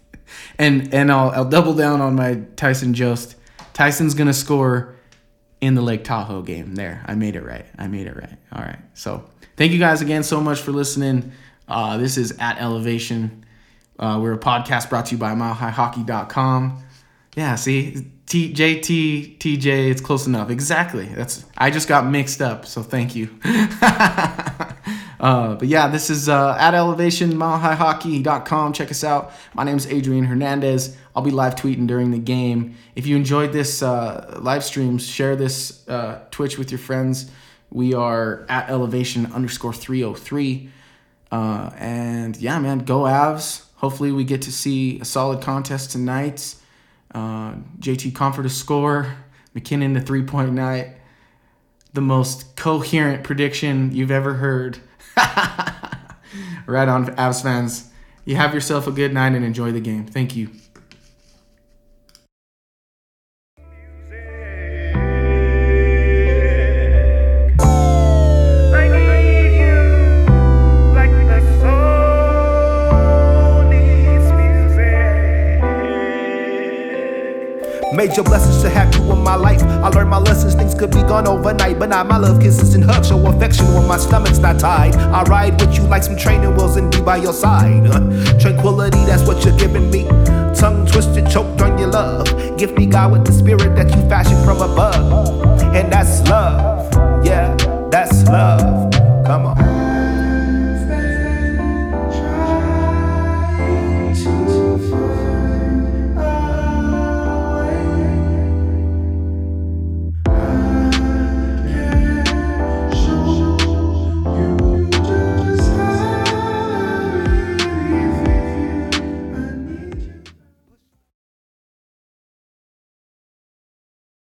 And 0.59 0.94
and 0.94 1.12
I'll 1.12 1.31
I'll 1.31 1.49
double 1.49 1.75
down 1.75 2.01
on 2.01 2.14
my 2.14 2.42
Tyson 2.57 2.94
Jost. 2.94 3.37
Tyson's 3.75 4.14
gonna 4.14 4.33
score 4.33 4.94
in 5.61 5.75
the 5.75 5.83
Lake 5.83 6.05
Tahoe 6.05 6.42
game. 6.42 6.75
There, 6.75 7.03
I 7.07 7.14
made 7.14 7.37
it 7.37 7.44
right. 7.44 7.66
I 7.79 7.88
made 7.88 8.07
it 8.07 8.16
right. 8.16 8.38
All 8.53 8.62
right. 8.62 8.79
So 8.94 9.29
thank 9.57 9.72
you 9.72 9.79
guys 9.79 10.01
again 10.01 10.22
so 10.22 10.40
much 10.40 10.61
for 10.61 10.72
listening. 10.72 11.33
Uh, 11.68 11.96
this 11.99 12.16
is 12.16 12.37
at 12.38 12.61
Elevation. 12.61 13.44
Uh, 13.99 14.18
we're 14.22 14.35
a 14.35 14.38
podcast 14.38 14.88
brought 14.90 15.07
to 15.07 15.12
you 15.12 15.18
by 15.18 15.33
MileHighHockey.com. 15.33 16.85
Yeah, 17.35 17.55
see, 17.55 18.07
T, 18.27 18.53
JT, 18.53 19.39
TJ, 19.39 19.91
it's 19.91 20.01
close 20.01 20.27
enough. 20.27 20.51
Exactly. 20.51 21.07
That's 21.07 21.45
I 21.57 21.71
just 21.71 21.87
got 21.87 22.07
mixed 22.07 22.43
up, 22.43 22.67
so 22.67 22.83
thank 22.83 23.15
you. 23.15 23.31
uh, 23.45 25.55
but 25.55 25.69
yeah, 25.69 25.87
this 25.87 26.11
is 26.11 26.29
uh, 26.29 26.57
at 26.59 26.75
Elevation, 26.75 27.35
MileHighHockey.com. 27.35 28.73
Check 28.73 28.91
us 28.91 29.05
out. 29.05 29.33
My 29.55 29.62
name 29.62 29.77
is 29.77 29.87
Adrian 29.87 30.25
Hernandez. 30.25 30.97
I'll 31.15 31.23
be 31.23 31.31
live 31.31 31.55
tweeting 31.55 31.87
during 31.87 32.11
the 32.11 32.19
game. 32.19 32.75
If 32.97 33.07
you 33.07 33.15
enjoyed 33.15 33.53
this 33.53 33.81
uh, 33.81 34.41
live 34.43 34.65
stream, 34.65 34.99
share 34.99 35.37
this 35.37 35.89
uh, 35.89 36.23
Twitch 36.33 36.59
with 36.59 36.73
your 36.73 36.81
friends. 36.81 37.31
We 37.71 37.95
are 37.95 38.45
at 38.49 38.69
Elevation 38.69 39.33
underscore 39.33 39.73
303. 39.73 40.69
Uh, 41.31 41.71
and 41.77 42.37
yeah, 42.39 42.59
man, 42.59 42.81
go 42.81 43.03
Avs. 43.03 43.67
Hopefully, 43.77 44.11
we 44.11 44.25
get 44.25 44.43
to 44.43 44.53
see 44.53 44.99
a 44.99 45.05
solid 45.05 45.43
contest 45.43 45.93
tonight. 45.93 46.57
Uh, 47.17 47.55
JT 47.79 48.13
Compher 48.13 48.43
to 48.43 48.51
score, 48.51 49.17
MacKinnon 49.55 49.95
to 49.95 50.03
three 50.03 50.23
point 50.23 50.53
night. 50.53 50.99
The 51.95 52.03
most 52.03 52.57
coherent 52.57 53.25
prediction 53.25 53.91
you've 53.95 54.11
ever 54.11 54.35
heard. 54.35 54.81
right 56.67 56.87
on, 56.87 57.07
Avs 57.17 57.43
fans. 57.43 57.91
You 58.27 58.37
have 58.37 58.53
yourself 58.53 58.87
a 58.87 58.93
good 58.93 59.15
night 59.15 59.35
and 59.35 59.47
enjoy 59.47 59.73
the 59.73 59.81
game. 59.81 60.05
Thank 60.05 60.37
you. 60.37 60.51
Major 77.97 78.23
blessings 78.23 78.61
to 78.61 78.69
have 78.69 78.95
you 78.95 79.11
in 79.11 79.23
my 79.23 79.37
life. 79.37 79.63
I 79.63 79.89
learned 79.89 80.11
my 80.11 80.19
lessons, 80.19 80.55
things 80.55 80.75
could 80.75 80.91
be 80.91 81.01
gone 81.01 81.27
overnight. 81.27 81.79
But 81.79 81.89
not 81.89 82.07
my 82.07 82.19
love, 82.19 82.43
kisses 82.43 82.75
and 82.75 82.85
hugs, 82.85 83.09
show 83.09 83.27
affection 83.27 83.73
when 83.73 83.89
my 83.89 83.97
stomach's 83.97 84.39
not 84.39 84.61
tied. 84.61 84.95
I 84.97 85.23
ride 85.23 85.59
with 85.59 85.75
you 85.75 85.85
like 85.85 86.03
some 86.03 86.15
training 86.15 86.55
wheels 86.57 86.77
and 86.77 86.93
be 86.93 87.01
by 87.01 87.17
your 87.17 87.33
side. 87.33 87.87
Tranquility, 88.39 88.99
that's 89.07 89.27
what 89.27 89.43
you're 89.47 89.57
giving 89.57 89.91
me. 89.91 90.05
Tongue 90.55 90.87
twisted, 90.87 91.31
choked 91.31 91.63
on 91.63 91.79
your 91.79 91.89
love. 91.89 92.27
Give 92.59 92.77
me 92.77 92.85
God 92.85 93.13
with 93.13 93.25
the 93.25 93.33
spirit 93.33 93.75
that 93.77 93.89
you 93.89 94.09
fashioned 94.11 94.45
from 94.45 94.59
above. 94.59 95.43
And 95.63 95.91
that's 95.91 96.21
love, 96.29 96.93
yeah, 97.25 97.57
that's 97.91 98.25
love. 98.25 98.76